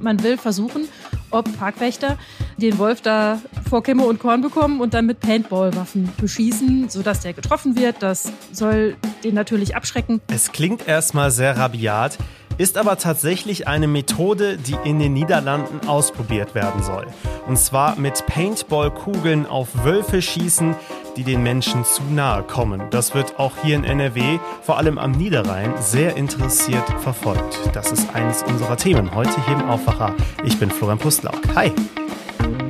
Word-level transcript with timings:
Man 0.00 0.22
will 0.22 0.38
versuchen, 0.38 0.88
ob 1.30 1.56
Parkwächter 1.58 2.18
den 2.56 2.78
Wolf 2.78 3.00
da 3.00 3.40
vor 3.68 3.82
Kimme 3.82 4.04
und 4.04 4.18
Korn 4.18 4.42
bekommen 4.42 4.80
und 4.80 4.94
dann 4.94 5.06
mit 5.06 5.20
Paintball-Waffen 5.20 6.10
beschießen, 6.20 6.88
sodass 6.88 7.20
der 7.20 7.32
getroffen 7.32 7.76
wird. 7.76 7.96
Das 8.00 8.32
soll 8.52 8.96
den 9.24 9.34
natürlich 9.34 9.76
abschrecken. 9.76 10.20
Es 10.28 10.52
klingt 10.52 10.86
erstmal 10.88 11.30
sehr 11.30 11.56
rabiat, 11.56 12.18
ist 12.58 12.76
aber 12.76 12.98
tatsächlich 12.98 13.68
eine 13.68 13.86
Methode, 13.86 14.58
die 14.58 14.76
in 14.84 14.98
den 14.98 15.12
Niederlanden 15.12 15.88
ausprobiert 15.88 16.54
werden 16.54 16.82
soll. 16.82 17.06
Und 17.46 17.58
zwar 17.58 17.96
mit 17.96 18.26
Paintball-Kugeln 18.26 19.46
auf 19.46 19.84
Wölfe 19.84 20.20
schießen, 20.20 20.74
die 21.20 21.32
den 21.32 21.42
Menschen 21.42 21.84
zu 21.84 22.02
nahe 22.04 22.42
kommen. 22.42 22.80
Das 22.88 23.14
wird 23.14 23.38
auch 23.38 23.52
hier 23.62 23.76
in 23.76 23.84
NRW, 23.84 24.38
vor 24.62 24.78
allem 24.78 24.96
am 24.96 25.10
Niederrhein, 25.10 25.74
sehr 25.78 26.16
interessiert 26.16 26.88
verfolgt. 27.00 27.58
Das 27.74 27.92
ist 27.92 28.14
eines 28.14 28.42
unserer 28.42 28.78
Themen 28.78 29.14
heute 29.14 29.44
hier 29.44 29.56
im 29.56 29.68
Aufwacher. 29.68 30.14
Ich 30.46 30.58
bin 30.58 30.70
Florian 30.70 30.98
Pustlauk. 30.98 31.38
Hi. 31.54 31.72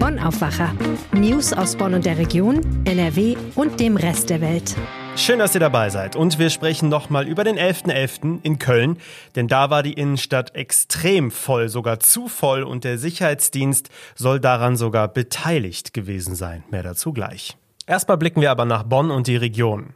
Bonn 0.01 0.19
Aufwacher. 0.19 0.75
News 1.13 1.53
aus 1.53 1.77
Bonn 1.77 1.95
und 1.95 2.05
der 2.05 2.19
Region, 2.19 2.61
NRW 2.87 3.37
und 3.55 3.79
dem 3.79 3.97
Rest 3.97 4.31
der 4.31 4.41
Welt. 4.41 4.75
Schön, 5.15 5.39
dass 5.39 5.55
ihr 5.55 5.61
dabei 5.61 5.89
seid. 5.91 6.17
Und 6.17 6.41
wir 6.41 6.51
sprechen 6.51 6.89
nochmal 6.89 7.29
über 7.29 7.45
den 7.45 7.57
11.11. 7.57 7.85
.11. 8.25 8.39
in 8.43 8.59
Köln, 8.59 8.97
denn 9.37 9.47
da 9.47 9.71
war 9.71 9.85
die 9.85 9.93
Innenstadt 9.93 10.57
extrem 10.57 11.31
voll, 11.31 11.69
sogar 11.69 12.01
zu 12.01 12.27
voll 12.27 12.65
und 12.65 12.83
der 12.83 12.99
Sicherheitsdienst 12.99 13.91
soll 14.17 14.41
daran 14.41 14.77
sogar 14.77 15.07
beteiligt 15.07 15.95
gewesen 15.95 16.35
sein. 16.35 16.65
Mehr 16.73 16.83
dazu 16.83 17.13
gleich. 17.13 17.60
Erstmal 17.91 18.19
blicken 18.19 18.41
wir 18.41 18.53
aber 18.53 18.67
nach 18.67 18.85
Bonn 18.85 19.11
und 19.11 19.27
die 19.27 19.35
Region. 19.35 19.95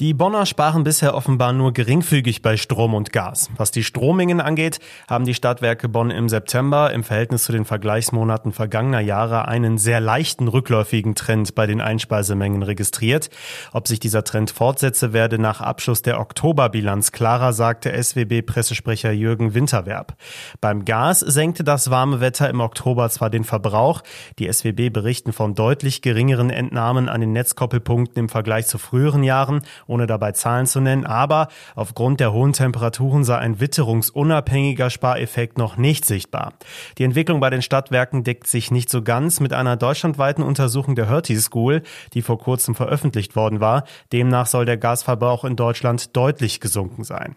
Die 0.00 0.14
Bonner 0.14 0.46
sparen 0.46 0.84
bisher 0.84 1.14
offenbar 1.14 1.52
nur 1.52 1.74
geringfügig 1.74 2.40
bei 2.40 2.56
Strom 2.56 2.94
und 2.94 3.12
Gas. 3.12 3.50
Was 3.58 3.72
die 3.72 3.84
Strommengen 3.84 4.40
angeht, 4.40 4.78
haben 5.06 5.26
die 5.26 5.34
Stadtwerke 5.34 5.86
Bonn 5.86 6.10
im 6.10 6.30
September 6.30 6.94
im 6.94 7.04
Verhältnis 7.04 7.44
zu 7.44 7.52
den 7.52 7.66
Vergleichsmonaten 7.66 8.52
vergangener 8.52 9.00
Jahre 9.00 9.48
einen 9.48 9.76
sehr 9.76 10.00
leichten 10.00 10.48
rückläufigen 10.48 11.14
Trend 11.14 11.54
bei 11.54 11.66
den 11.66 11.82
Einspeisemengen 11.82 12.62
registriert. 12.62 13.28
Ob 13.72 13.86
sich 13.86 14.00
dieser 14.00 14.24
Trend 14.24 14.50
fortsetze, 14.50 15.12
werde 15.12 15.38
nach 15.38 15.60
Abschluss 15.60 16.00
der 16.00 16.20
Oktoberbilanz 16.20 17.12
klarer, 17.12 17.52
sagte 17.52 17.92
SWB-Pressesprecher 17.92 19.12
Jürgen 19.12 19.52
Winterwerb. 19.52 20.16
Beim 20.62 20.86
Gas 20.86 21.20
senkte 21.20 21.64
das 21.64 21.90
warme 21.90 22.20
Wetter 22.20 22.48
im 22.48 22.60
Oktober 22.60 23.10
zwar 23.10 23.28
den 23.28 23.44
Verbrauch, 23.44 24.00
die 24.38 24.50
SWB 24.50 24.88
berichten 24.88 25.34
von 25.34 25.54
deutlich 25.54 26.00
geringeren 26.00 26.48
Entnahmen 26.48 27.10
an 27.10 27.20
den 27.20 27.32
Netzkoppelpunkten 27.32 28.18
im 28.18 28.28
Vergleich 28.30 28.66
zu 28.66 28.78
früheren 28.78 29.22
Jahren 29.22 29.60
ohne 29.86 30.06
dabei 30.06 30.32
Zahlen 30.32 30.66
zu 30.66 30.80
nennen. 30.80 31.06
Aber 31.06 31.48
aufgrund 31.74 32.20
der 32.20 32.32
hohen 32.32 32.52
Temperaturen 32.52 33.24
sei 33.24 33.38
ein 33.38 33.60
witterungsunabhängiger 33.60 34.90
Spareffekt 34.90 35.58
noch 35.58 35.76
nicht 35.76 36.04
sichtbar. 36.04 36.54
Die 36.98 37.04
Entwicklung 37.04 37.40
bei 37.40 37.50
den 37.50 37.62
Stadtwerken 37.62 38.24
deckt 38.24 38.46
sich 38.46 38.70
nicht 38.70 38.90
so 38.90 39.02
ganz 39.02 39.40
mit 39.40 39.52
einer 39.52 39.76
deutschlandweiten 39.76 40.44
Untersuchung 40.44 40.94
der 40.94 41.08
Hertie 41.08 41.36
School, 41.36 41.82
die 42.14 42.22
vor 42.22 42.38
kurzem 42.38 42.74
veröffentlicht 42.74 43.36
worden 43.36 43.60
war. 43.60 43.84
Demnach 44.12 44.46
soll 44.46 44.64
der 44.64 44.76
Gasverbrauch 44.76 45.44
in 45.44 45.56
Deutschland 45.56 46.16
deutlich 46.16 46.60
gesunken 46.60 47.04
sein. 47.04 47.36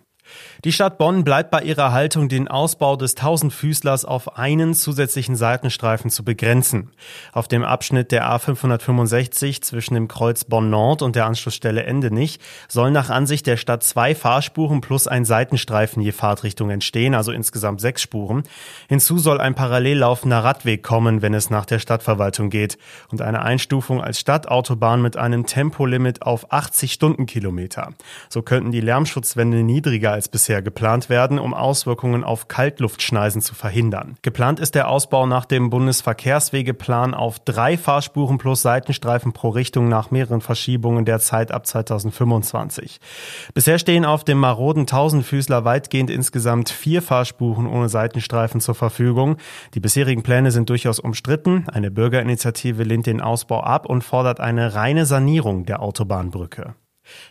Die 0.63 0.71
Stadt 0.71 0.97
Bonn 0.97 1.23
bleibt 1.23 1.51
bei 1.51 1.61
ihrer 1.61 1.91
Haltung, 1.91 2.29
den 2.29 2.47
Ausbau 2.47 2.95
des 2.95 3.15
Tausendfüßlers 3.15 4.05
auf 4.05 4.37
einen 4.37 4.73
zusätzlichen 4.73 5.35
Seitenstreifen 5.35 6.09
zu 6.09 6.23
begrenzen. 6.23 6.91
Auf 7.33 7.47
dem 7.47 7.63
Abschnitt 7.63 8.11
der 8.11 8.25
A565 8.29 9.61
zwischen 9.61 9.93
dem 9.93 10.07
Kreuz 10.07 10.43
Bonn 10.43 10.69
Nord 10.69 11.01
und 11.01 11.15
der 11.15 11.25
Anschlussstelle 11.25 11.83
Endenich 11.83 12.39
sollen 12.67 12.93
nach 12.93 13.09
Ansicht 13.09 13.45
der 13.47 13.57
Stadt 13.57 13.83
zwei 13.83 14.15
Fahrspuren 14.15 14.81
plus 14.81 15.07
ein 15.07 15.25
Seitenstreifen 15.25 16.01
je 16.01 16.11
Fahrtrichtung 16.11 16.69
entstehen, 16.69 17.13
also 17.13 17.31
insgesamt 17.31 17.81
sechs 17.81 18.01
Spuren. 18.01 18.43
Hinzu 18.89 19.19
soll 19.19 19.39
ein 19.39 19.55
parallel 19.55 19.99
laufender 19.99 20.43
Radweg 20.43 20.83
kommen, 20.83 21.21
wenn 21.21 21.33
es 21.33 21.49
nach 21.49 21.65
der 21.65 21.79
Stadtverwaltung 21.79 22.49
geht 22.49 22.77
und 23.11 23.21
eine 23.21 23.41
Einstufung 23.41 24.01
als 24.01 24.19
Stadtautobahn 24.19 25.01
mit 25.01 25.17
einem 25.17 25.45
Tempolimit 25.45 26.23
auf 26.23 26.51
80 26.51 26.93
Stundenkilometer. 26.93 27.93
So 28.29 28.41
könnten 28.41 28.71
die 28.71 28.81
Lärmschutzwände 28.81 29.63
niedriger 29.63 30.14
als 30.15 30.29
bisher 30.29 30.61
geplant 30.61 31.09
werden, 31.09 31.39
um 31.39 31.53
Auswirkungen 31.53 32.23
auf 32.23 32.47
Kaltluftschneisen 32.47 33.41
zu 33.41 33.53
verhindern. 33.53 34.15
Geplant 34.21 34.61
ist 34.61 34.73
der 34.73 34.87
Ausbau 34.89 35.25
nach 35.25 35.43
dem 35.43 35.69
Bundesverkehrswegeplan 35.69 37.13
auf 37.13 37.39
drei 37.39 37.77
Fahrspuren 37.77 38.37
plus 38.37 38.61
Seitenstreifen 38.61 39.33
pro 39.33 39.49
Richtung 39.49 39.89
nach 39.89 40.11
mehreren 40.11 40.39
Verschiebungen 40.39 41.03
der 41.03 41.19
Zeit 41.19 41.51
ab 41.51 41.67
2025. 41.67 43.01
Bisher 43.53 43.77
stehen 43.77 44.05
auf 44.05 44.23
dem 44.23 44.39
maroden 44.39 44.87
Tausendfüßler 44.87 45.65
weitgehend 45.65 46.09
insgesamt 46.09 46.69
vier 46.69 47.01
Fahrspuren 47.01 47.67
ohne 47.67 47.89
Seitenstreifen 47.89 48.61
zur 48.61 48.75
Verfügung. 48.75 49.35
Die 49.73 49.81
bisherigen 49.81 50.23
Pläne 50.23 50.51
sind 50.51 50.69
durchaus 50.69 50.99
umstritten. 50.99 51.65
Eine 51.69 51.91
Bürgerinitiative 51.91 52.83
lehnt 52.83 53.05
den 53.05 53.19
Ausbau 53.19 53.59
ab 53.59 53.85
und 53.85 54.01
fordert 54.01 54.39
eine 54.39 54.75
reine 54.75 55.05
Sanierung 55.05 55.65
der 55.65 55.81
Autobahnbrücke. 55.81 56.73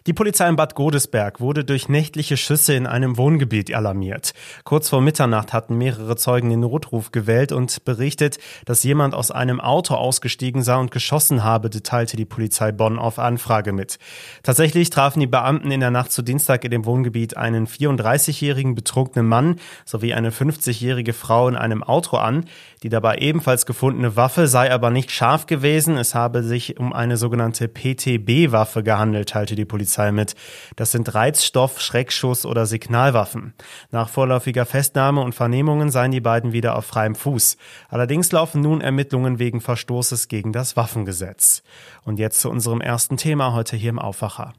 Die 0.07 0.13
Polizei 0.13 0.49
in 0.49 0.57
Bad 0.57 0.75
Godesberg 0.75 1.41
wurde 1.41 1.65
durch 1.65 1.89
nächtliche 1.89 2.37
Schüsse 2.37 2.75
in 2.75 2.87
einem 2.87 3.17
Wohngebiet 3.17 3.75
alarmiert. 3.75 4.33
Kurz 4.65 4.89
vor 4.89 5.01
Mitternacht 5.01 5.53
hatten 5.53 5.77
mehrere 5.77 6.17
Zeugen 6.17 6.51
den 6.51 6.61
Notruf 6.61 7.13
gewählt 7.13 7.53
und 7.53 7.85
berichtet, 7.85 8.39
dass 8.65 8.83
jemand 8.83 9.15
aus 9.15 9.31
einem 9.31 9.61
Auto 9.61 9.95
ausgestiegen 9.95 10.63
sei 10.63 10.77
und 10.77 10.91
geschossen 10.91 11.45
habe, 11.45 11.71
teilte 11.71 12.17
die 12.17 12.25
Polizei 12.25 12.73
Bonn 12.73 12.99
auf 12.99 13.19
Anfrage 13.19 13.73
mit. 13.73 13.99
Tatsächlich 14.43 14.91
trafen 14.91 15.21
die 15.21 15.27
Beamten 15.27 15.71
in 15.71 15.81
der 15.81 15.91
Nacht 15.91 16.13
zu 16.13 16.23
Dienstag 16.23 16.65
in 16.65 16.71
dem 16.71 16.85
Wohngebiet 16.85 17.37
einen 17.37 17.67
34-jährigen 17.67 18.75
betrunkenen 18.75 19.27
Mann 19.27 19.57
sowie 19.85 20.15
eine 20.15 20.31
50-jährige 20.31 21.13
Frau 21.13 21.49
in 21.49 21.57
einem 21.57 21.83
Auto 21.83 22.17
an. 22.17 22.45
Die 22.83 22.89
dabei 22.89 23.19
ebenfalls 23.19 23.67
gefundene 23.67 24.17
Waffe 24.17 24.47
sei 24.47 24.71
aber 24.71 24.91
nicht 24.91 25.11
scharf 25.11 25.47
gewesen. 25.47 25.97
Es 25.97 26.15
habe 26.15 26.43
sich 26.43 26.79
um 26.79 26.93
eine 26.93 27.17
sogenannte 27.17 27.69
PTB-Waffe 27.69 28.83
gehandelt, 28.83 29.31
teilte 29.31 29.55
die 29.55 29.64
die 29.65 29.69
Polizei 29.69 30.13
mit. 30.13 30.35
Das 30.77 30.93
sind 30.93 31.15
Reizstoff, 31.15 31.81
Schreckschuss 31.81 32.45
oder 32.45 32.67
Signalwaffen. 32.67 33.55
Nach 33.91 34.09
vorläufiger 34.09 34.67
Festnahme 34.67 35.23
und 35.23 35.35
Vernehmungen 35.35 35.91
seien 35.91 36.11
die 36.11 36.21
beiden 36.21 36.53
wieder 36.53 36.77
auf 36.77 36.85
freiem 36.85 37.15
Fuß. 37.15 37.57
Allerdings 37.89 38.31
laufen 38.31 38.61
nun 38.61 38.81
Ermittlungen 38.81 39.39
wegen 39.39 39.61
Verstoßes 39.61 40.29
gegen 40.29 40.53
das 40.53 40.77
Waffengesetz. 40.77 41.63
Und 42.05 42.19
jetzt 42.19 42.41
zu 42.41 42.51
unserem 42.51 42.81
ersten 42.81 43.17
Thema 43.17 43.55
heute 43.55 43.77
hier 43.77 43.91
im 43.91 43.99
Aufwacher. 43.99 44.53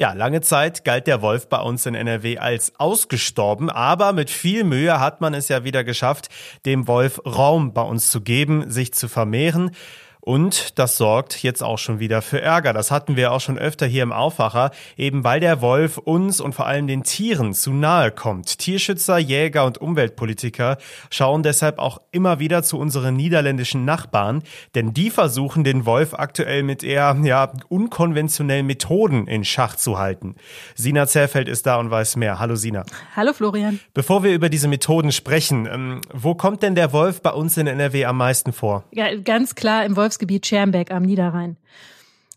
Ja, 0.00 0.12
lange 0.12 0.40
Zeit 0.42 0.84
galt 0.84 1.08
der 1.08 1.22
Wolf 1.22 1.48
bei 1.48 1.58
uns 1.58 1.84
in 1.84 1.96
NRW 1.96 2.38
als 2.38 2.78
ausgestorben, 2.78 3.68
aber 3.68 4.12
mit 4.12 4.30
viel 4.30 4.62
Mühe 4.62 5.00
hat 5.00 5.20
man 5.20 5.34
es 5.34 5.48
ja 5.48 5.64
wieder 5.64 5.82
geschafft, 5.82 6.28
dem 6.64 6.86
Wolf 6.86 7.20
Raum 7.26 7.72
bei 7.72 7.82
uns 7.82 8.08
zu 8.08 8.20
geben, 8.20 8.70
sich 8.70 8.94
zu 8.94 9.08
vermehren. 9.08 9.72
Und 10.28 10.78
das 10.78 10.98
sorgt 10.98 11.42
jetzt 11.42 11.62
auch 11.62 11.78
schon 11.78 12.00
wieder 12.00 12.20
für 12.20 12.42
Ärger. 12.42 12.74
Das 12.74 12.90
hatten 12.90 13.16
wir 13.16 13.32
auch 13.32 13.40
schon 13.40 13.56
öfter 13.56 13.86
hier 13.86 14.02
im 14.02 14.12
Aufwacher, 14.12 14.72
eben 14.98 15.24
weil 15.24 15.40
der 15.40 15.62
Wolf 15.62 15.96
uns 15.96 16.38
und 16.38 16.54
vor 16.54 16.66
allem 16.66 16.86
den 16.86 17.02
Tieren 17.02 17.54
zu 17.54 17.72
nahe 17.72 18.10
kommt. 18.10 18.58
Tierschützer, 18.58 19.16
Jäger 19.16 19.64
und 19.64 19.78
Umweltpolitiker 19.78 20.76
schauen 21.08 21.42
deshalb 21.42 21.78
auch 21.78 22.02
immer 22.10 22.40
wieder 22.40 22.62
zu 22.62 22.78
unseren 22.78 23.16
niederländischen 23.16 23.86
Nachbarn, 23.86 24.42
denn 24.74 24.92
die 24.92 25.08
versuchen 25.08 25.64
den 25.64 25.86
Wolf 25.86 26.12
aktuell 26.12 26.62
mit 26.62 26.84
eher 26.84 27.16
ja, 27.22 27.50
unkonventionellen 27.70 28.66
Methoden 28.66 29.28
in 29.28 29.46
Schach 29.46 29.76
zu 29.76 29.98
halten. 29.98 30.34
Sina 30.74 31.06
Zerfeld 31.06 31.48
ist 31.48 31.64
da 31.64 31.76
und 31.76 31.90
weiß 31.90 32.16
mehr. 32.16 32.38
Hallo 32.38 32.54
Sina. 32.54 32.84
Hallo 33.16 33.32
Florian. 33.32 33.80
Bevor 33.94 34.24
wir 34.24 34.34
über 34.34 34.50
diese 34.50 34.68
Methoden 34.68 35.10
sprechen, 35.10 35.66
ähm, 35.72 36.00
wo 36.12 36.34
kommt 36.34 36.62
denn 36.62 36.74
der 36.74 36.92
Wolf 36.92 37.22
bei 37.22 37.30
uns 37.30 37.56
in 37.56 37.66
NRW 37.66 38.04
am 38.04 38.18
meisten 38.18 38.52
vor? 38.52 38.84
Ja, 38.90 39.06
ganz 39.16 39.54
klar 39.54 39.86
im 39.86 39.96
Wolfs 39.96 40.17
Gebiet 40.18 40.46
Schermbeck 40.46 40.90
am 40.90 41.02
Niederrhein. 41.02 41.56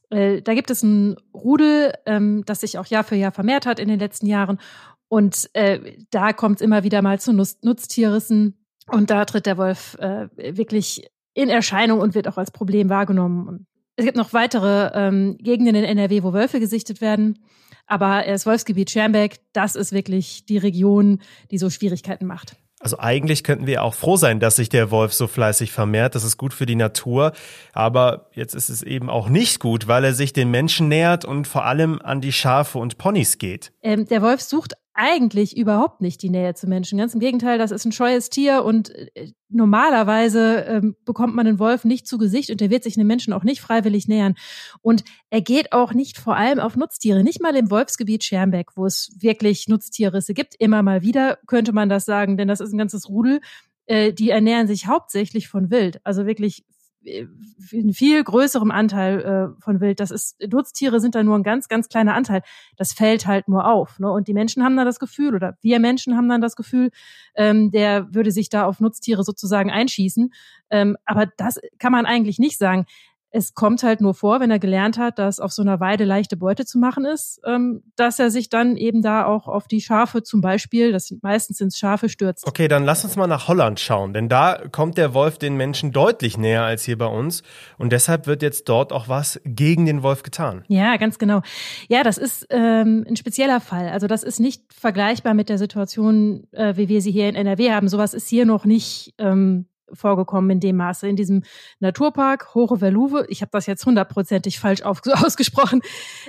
Äh, 0.09 0.41
da 0.41 0.53
gibt 0.53 0.69
es 0.69 0.83
ein 0.83 1.15
Rudel, 1.33 1.93
ähm, 2.05 2.43
das 2.45 2.61
sich 2.61 2.77
auch 2.77 2.85
Jahr 2.85 3.03
für 3.03 3.15
Jahr 3.15 3.31
vermehrt 3.31 3.65
hat 3.65 3.79
in 3.79 3.87
den 3.87 3.99
letzten 3.99 4.27
Jahren. 4.27 4.59
Und 5.07 5.49
äh, 5.53 5.97
da 6.09 6.33
kommt 6.33 6.57
es 6.57 6.61
immer 6.61 6.83
wieder 6.83 7.01
mal 7.01 7.19
zu 7.19 7.33
Nutz 7.33 7.57
Nutztierrissen. 7.61 8.57
Und 8.87 9.09
da 9.09 9.25
tritt 9.25 9.45
der 9.45 9.57
Wolf 9.57 9.97
äh, 9.99 10.27
wirklich 10.37 11.09
in 11.33 11.49
Erscheinung 11.49 11.99
und 11.99 12.13
wird 12.13 12.27
auch 12.27 12.37
als 12.37 12.51
Problem 12.51 12.89
wahrgenommen. 12.89 13.67
Es 13.95 14.05
gibt 14.05 14.17
noch 14.17 14.33
weitere 14.33 14.91
ähm, 14.93 15.37
Gegenden 15.37 15.75
in 15.75 15.83
NRW, 15.83 16.23
wo 16.23 16.33
Wölfe 16.33 16.59
gesichtet 16.59 17.01
werden. 17.01 17.39
Aber 17.87 18.23
das 18.25 18.45
Wolfsgebiet 18.45 18.89
Schermbeck, 18.89 19.39
das 19.53 19.75
ist 19.75 19.91
wirklich 19.91 20.45
die 20.45 20.57
Region, 20.57 21.19
die 21.51 21.57
so 21.57 21.69
Schwierigkeiten 21.69 22.25
macht. 22.25 22.55
Also 22.81 22.97
eigentlich 22.99 23.43
könnten 23.43 23.67
wir 23.67 23.83
auch 23.83 23.93
froh 23.93 24.17
sein, 24.17 24.39
dass 24.39 24.55
sich 24.55 24.69
der 24.69 24.89
Wolf 24.89 25.13
so 25.13 25.27
fleißig 25.27 25.71
vermehrt. 25.71 26.15
Das 26.15 26.23
ist 26.23 26.37
gut 26.37 26.53
für 26.53 26.65
die 26.65 26.75
Natur. 26.75 27.31
Aber 27.73 28.27
jetzt 28.33 28.55
ist 28.55 28.69
es 28.69 28.81
eben 28.81 29.09
auch 29.09 29.29
nicht 29.29 29.59
gut, 29.59 29.87
weil 29.87 30.03
er 30.03 30.13
sich 30.13 30.33
den 30.33 30.49
Menschen 30.49 30.87
nähert 30.87 31.23
und 31.23 31.47
vor 31.47 31.65
allem 31.65 32.01
an 32.01 32.21
die 32.21 32.31
Schafe 32.31 32.79
und 32.79 32.97
Ponys 32.97 33.37
geht. 33.37 33.71
Ähm, 33.83 34.07
der 34.07 34.21
Wolf 34.23 34.41
sucht 34.41 34.73
eigentlich 34.93 35.55
überhaupt 35.55 36.01
nicht 36.01 36.21
die 36.21 36.29
Nähe 36.29 36.53
zu 36.53 36.67
Menschen. 36.67 36.97
Ganz 36.97 37.13
im 37.13 37.19
Gegenteil, 37.19 37.57
das 37.57 37.71
ist 37.71 37.85
ein 37.85 37.91
scheues 37.91 38.29
Tier 38.29 38.63
und 38.63 38.89
äh, 38.89 39.31
normalerweise 39.49 40.65
ähm, 40.67 40.95
bekommt 41.05 41.35
man 41.35 41.45
den 41.45 41.59
Wolf 41.59 41.85
nicht 41.85 42.07
zu 42.07 42.17
Gesicht 42.17 42.49
und 42.49 42.61
der 42.61 42.69
wird 42.69 42.83
sich 42.83 42.97
einem 42.97 43.07
Menschen 43.07 43.33
auch 43.33 43.43
nicht 43.43 43.61
freiwillig 43.61 44.07
nähern. 44.07 44.35
Und 44.81 45.03
er 45.29 45.41
geht 45.41 45.71
auch 45.71 45.93
nicht 45.93 46.17
vor 46.17 46.35
allem 46.35 46.59
auf 46.59 46.75
Nutztiere. 46.75 47.23
Nicht 47.23 47.41
mal 47.41 47.55
im 47.55 47.71
Wolfsgebiet 47.71 48.23
Schermbeck, 48.23 48.75
wo 48.75 48.85
es 48.85 49.15
wirklich 49.19 49.67
Nutztierrisse 49.67 50.33
gibt. 50.33 50.55
Immer 50.59 50.83
mal 50.83 51.01
wieder 51.01 51.39
könnte 51.47 51.71
man 51.71 51.89
das 51.89 52.05
sagen, 52.05 52.37
denn 52.37 52.47
das 52.47 52.59
ist 52.59 52.73
ein 52.73 52.77
ganzes 52.77 53.07
Rudel. 53.07 53.39
Äh, 53.85 54.13
die 54.13 54.29
ernähren 54.29 54.67
sich 54.67 54.87
hauptsächlich 54.87 55.47
von 55.47 55.71
Wild. 55.71 55.99
Also 56.03 56.25
wirklich 56.25 56.65
in 57.03 57.93
viel 57.93 58.23
größerem 58.23 58.71
Anteil 58.71 59.21
äh, 59.21 59.61
von 59.61 59.81
Wild. 59.81 59.99
Das 59.99 60.11
ist, 60.11 60.37
Nutztiere 60.51 60.99
sind 60.99 61.15
da 61.15 61.23
nur 61.23 61.37
ein 61.37 61.43
ganz, 61.43 61.67
ganz 61.67 61.89
kleiner 61.89 62.13
Anteil. 62.13 62.43
Das 62.77 62.93
fällt 62.93 63.25
halt 63.25 63.47
nur 63.47 63.67
auf. 63.67 63.99
Ne? 63.99 64.11
Und 64.11 64.27
die 64.27 64.33
Menschen 64.33 64.63
haben 64.63 64.77
dann 64.77 64.85
das 64.85 64.99
Gefühl, 64.99 65.35
oder 65.35 65.57
wir 65.61 65.79
Menschen 65.79 66.15
haben 66.15 66.29
dann 66.29 66.41
das 66.41 66.55
Gefühl, 66.55 66.91
ähm, 67.35 67.71
der 67.71 68.13
würde 68.13 68.31
sich 68.31 68.49
da 68.49 68.65
auf 68.65 68.79
Nutztiere 68.79 69.23
sozusagen 69.23 69.71
einschießen. 69.71 70.33
Ähm, 70.69 70.97
aber 71.05 71.25
das 71.37 71.59
kann 71.79 71.91
man 71.91 72.05
eigentlich 72.05 72.39
nicht 72.39 72.57
sagen 72.57 72.85
es 73.31 73.53
kommt 73.53 73.81
halt 73.83 74.01
nur 74.01 74.13
vor, 74.13 74.39
wenn 74.41 74.51
er 74.51 74.59
gelernt 74.59 74.97
hat, 74.97 75.17
dass 75.17 75.39
auf 75.39 75.51
so 75.51 75.61
einer 75.61 75.79
Weide 75.79 76.03
leichte 76.03 76.35
Beute 76.35 76.65
zu 76.65 76.77
machen 76.77 77.05
ist, 77.05 77.39
ähm, 77.45 77.81
dass 77.95 78.19
er 78.19 78.29
sich 78.29 78.49
dann 78.49 78.75
eben 78.75 79.01
da 79.01 79.25
auch 79.25 79.47
auf 79.47 79.67
die 79.67 79.81
Schafe 79.81 80.21
zum 80.21 80.41
Beispiel, 80.41 80.91
das 80.91 81.07
sind 81.07 81.23
meistens 81.23 81.57
sind 81.57 81.73
Schafe, 81.73 82.09
stürzt. 82.09 82.45
Okay, 82.45 82.67
dann 82.67 82.83
lass 82.83 83.05
uns 83.05 83.15
mal 83.15 83.27
nach 83.27 83.47
Holland 83.47 83.79
schauen, 83.79 84.13
denn 84.13 84.27
da 84.27 84.61
kommt 84.71 84.97
der 84.97 85.13
Wolf 85.13 85.37
den 85.37 85.55
Menschen 85.55 85.91
deutlich 85.93 86.37
näher 86.37 86.63
als 86.63 86.83
hier 86.83 86.97
bei 86.97 87.05
uns 87.05 87.41
und 87.77 87.93
deshalb 87.93 88.27
wird 88.27 88.41
jetzt 88.41 88.67
dort 88.67 88.91
auch 88.91 89.07
was 89.07 89.39
gegen 89.45 89.85
den 89.85 90.03
Wolf 90.03 90.23
getan. 90.23 90.65
Ja, 90.67 90.97
ganz 90.97 91.17
genau. 91.17 91.41
Ja, 91.87 92.03
das 92.03 92.17
ist 92.17 92.47
ähm, 92.49 93.05
ein 93.07 93.15
spezieller 93.15 93.61
Fall. 93.61 93.89
Also 93.89 94.07
das 94.07 94.23
ist 94.23 94.39
nicht 94.39 94.73
vergleichbar 94.73 95.33
mit 95.33 95.47
der 95.47 95.57
Situation, 95.57 96.47
äh, 96.51 96.75
wie 96.75 96.89
wir 96.89 97.01
sie 97.01 97.11
hier 97.11 97.29
in 97.29 97.35
NRW 97.35 97.71
haben. 97.71 97.87
Sowas 97.87 98.13
ist 98.13 98.27
hier 98.27 98.45
noch 98.45 98.65
nicht 98.65 99.13
ähm, 99.17 99.67
vorgekommen 99.93 100.51
in 100.51 100.59
dem 100.59 100.77
Maße. 100.77 101.07
In 101.07 101.15
diesem 101.15 101.43
Naturpark 101.79 102.53
Hohe 102.55 102.77
Verluve, 102.77 103.25
ich 103.29 103.41
habe 103.41 103.51
das 103.51 103.65
jetzt 103.65 103.85
hundertprozentig 103.85 104.59
falsch 104.59 104.81
auf, 104.83 105.01
ausgesprochen, 105.23 105.81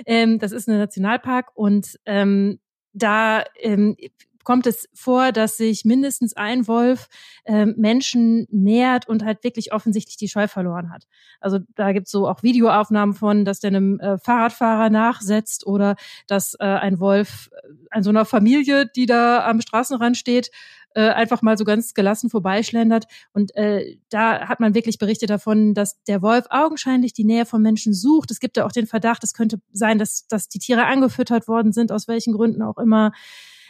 ähm, 0.05 0.39
das 0.39 0.51
ist 0.51 0.67
ein 0.67 0.77
Nationalpark 0.77 1.51
und 1.55 1.99
ähm, 2.05 2.59
da 2.93 3.43
ähm, 3.59 3.95
kommt 4.43 4.67
es 4.67 4.89
vor, 4.93 5.31
dass 5.31 5.57
sich 5.57 5.85
mindestens 5.85 6.35
ein 6.35 6.67
Wolf 6.67 7.07
äh, 7.45 7.65
Menschen 7.65 8.47
nähert 8.49 9.07
und 9.07 9.23
halt 9.23 9.43
wirklich 9.43 9.73
offensichtlich 9.73 10.17
die 10.17 10.27
Scheu 10.27 10.47
verloren 10.47 10.91
hat. 10.91 11.07
Also 11.39 11.59
da 11.75 11.91
gibt's 11.91 12.11
so 12.11 12.27
auch 12.27 12.43
Videoaufnahmen 12.43 13.15
von, 13.15 13.45
dass 13.45 13.59
der 13.59 13.69
einem 13.69 13.99
äh, 13.99 14.17
Fahrradfahrer 14.17 14.89
nachsetzt 14.89 15.65
oder 15.65 15.95
dass 16.27 16.55
äh, 16.59 16.65
ein 16.65 16.99
Wolf 16.99 17.49
äh, 17.51 17.67
an 17.91 18.03
so 18.03 18.09
einer 18.09 18.25
Familie, 18.25 18.87
die 18.87 19.05
da 19.05 19.45
am 19.45 19.61
Straßenrand 19.61 20.17
steht, 20.17 20.49
äh, 20.95 21.09
einfach 21.09 21.41
mal 21.41 21.57
so 21.57 21.65
ganz 21.65 21.93
gelassen 21.93 22.29
vorbeischlendert. 22.29 23.05
Und 23.33 23.55
äh, 23.55 23.97
da 24.09 24.47
hat 24.47 24.59
man 24.59 24.75
wirklich 24.75 24.97
berichtet 24.97 25.29
davon, 25.29 25.73
dass 25.73 26.03
der 26.03 26.21
Wolf 26.21 26.45
augenscheinlich 26.49 27.13
die 27.13 27.23
Nähe 27.23 27.45
von 27.45 27.61
Menschen 27.61 27.93
sucht. 27.93 28.31
Es 28.31 28.39
gibt 28.39 28.57
ja 28.57 28.65
auch 28.65 28.71
den 28.71 28.87
Verdacht, 28.87 29.23
es 29.23 29.33
könnte 29.33 29.59
sein, 29.71 29.97
dass, 29.97 30.27
dass 30.27 30.49
die 30.49 30.59
Tiere 30.59 30.85
angefüttert 30.85 31.47
worden 31.47 31.71
sind, 31.71 31.91
aus 31.91 32.07
welchen 32.07 32.33
Gründen 32.33 32.61
auch 32.61 32.77
immer. 32.77 33.11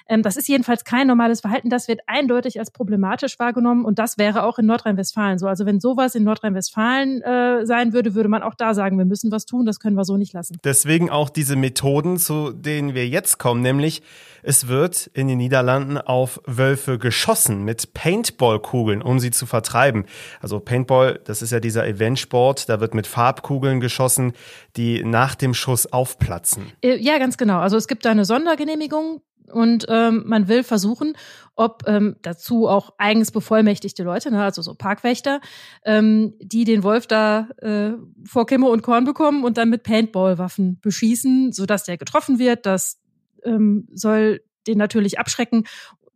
Ähm, 0.08 0.22
das 0.22 0.38
ist 0.38 0.48
jedenfalls 0.48 0.84
kein 0.84 1.08
normales 1.08 1.42
Verhalten. 1.42 1.70
Das 1.70 1.88
wird 1.88 2.02
eindeutig 2.08 2.60
als 2.60 2.72
problematisch 2.72 3.40
wahrgenommen 3.40 3.86
und 3.86 4.00
das 4.00 4.18
wäre 4.18 4.44
auch 4.44 4.60
in 4.60 4.66
Nordrhein-Westfalen 4.66 5.40
so. 5.40 5.48
Also 5.48 5.66
wenn 5.66 5.80
sowas 5.80 6.16
in 6.16 6.24
Nordrhein-Westfalen 6.24 7.22
äh, 7.22 7.66
sein 7.66 7.94
würde, 7.94 8.16
würde 8.16 8.30
man 8.30 8.44
auch 8.44 8.56
da 8.56 8.74
sagen, 8.74 8.98
wir 8.98 9.06
müssen 9.06 9.32
was 9.32 9.46
tun, 9.46 9.66
das 9.66 9.80
können 9.80 9.96
wir 9.96 10.06
so 10.06 10.18
nicht 10.18 10.34
lassen. 10.34 10.58
Deswegen 10.64 11.10
auch 11.10 11.30
diese 11.30 11.56
Methoden, 11.56 12.18
zu 12.18 12.52
denen 12.52 12.94
wir 12.94 13.08
jetzt 13.08 13.40
kommen, 13.40 13.62
nämlich 13.62 14.02
es 14.44 14.68
wird 14.68 15.10
in 15.14 15.30
den 15.30 15.38
Niederlanden 15.38 15.98
auf 15.98 16.42
Wölfe 16.46 17.00
geschossen 17.00 17.64
mit 17.64 17.94
Paintball-Kugeln, 17.94 19.02
um 19.02 19.20
sie 19.20 19.32
zu 19.32 19.46
vertreiben. 19.46 20.06
Also 20.42 20.60
Paintball, 20.60 21.22
das 21.24 21.42
ist 21.42 21.52
ja 21.52 21.62
dieser 21.62 21.88
Eventsport, 21.88 22.68
da 22.68 22.82
wird 22.82 22.94
mit 22.94 23.08
Farbkugeln 23.08 23.80
geschossen, 23.80 24.34
die 24.76 25.04
nach 25.04 25.36
dem 25.36 25.54
Schuss 25.54 25.92
aufplatzen. 25.92 26.74
Äh, 26.82 26.98
ja, 26.98 27.18
ganz 27.20 27.38
genau. 27.38 27.60
Also 27.60 27.78
es 27.78 27.88
gibt 27.88 28.04
da 28.04 28.12
eine 28.12 28.26
Sondergenehmigung, 28.26 29.22
und 29.52 29.86
ähm, 29.90 30.24
man 30.26 30.48
will 30.48 30.64
versuchen, 30.64 31.16
ob 31.56 31.84
ähm, 31.88 32.16
dazu 32.22 32.68
auch 32.68 32.94
eigens 32.98 33.32
bevollmächtigte 33.32 34.04
Leute, 34.04 34.32
ne, 34.32 34.44
also 34.44 34.62
so 34.62 34.74
Parkwächter, 34.74 35.42
ähm, 35.86 36.34
die 36.40 36.64
den 36.64 36.84
Wolf 36.84 37.08
da 37.08 37.50
äh, 37.62 37.92
vor 38.26 38.46
Kimme 38.46 38.68
und 38.68 38.82
Korn 38.82 39.06
bekommen 39.06 39.44
und 39.44 39.58
dann 39.58 39.70
mit 39.70 39.84
Paintball-Waffen 39.84 40.80
beschießen, 40.82 41.52
sodass 41.52 41.84
der 41.84 41.98
getroffen 41.98 42.40
wird. 42.40 42.66
Das 42.66 43.00
ähm, 43.44 43.88
soll 43.94 44.42
den 44.68 44.78
natürlich 44.78 45.20
abschrecken. 45.20 45.66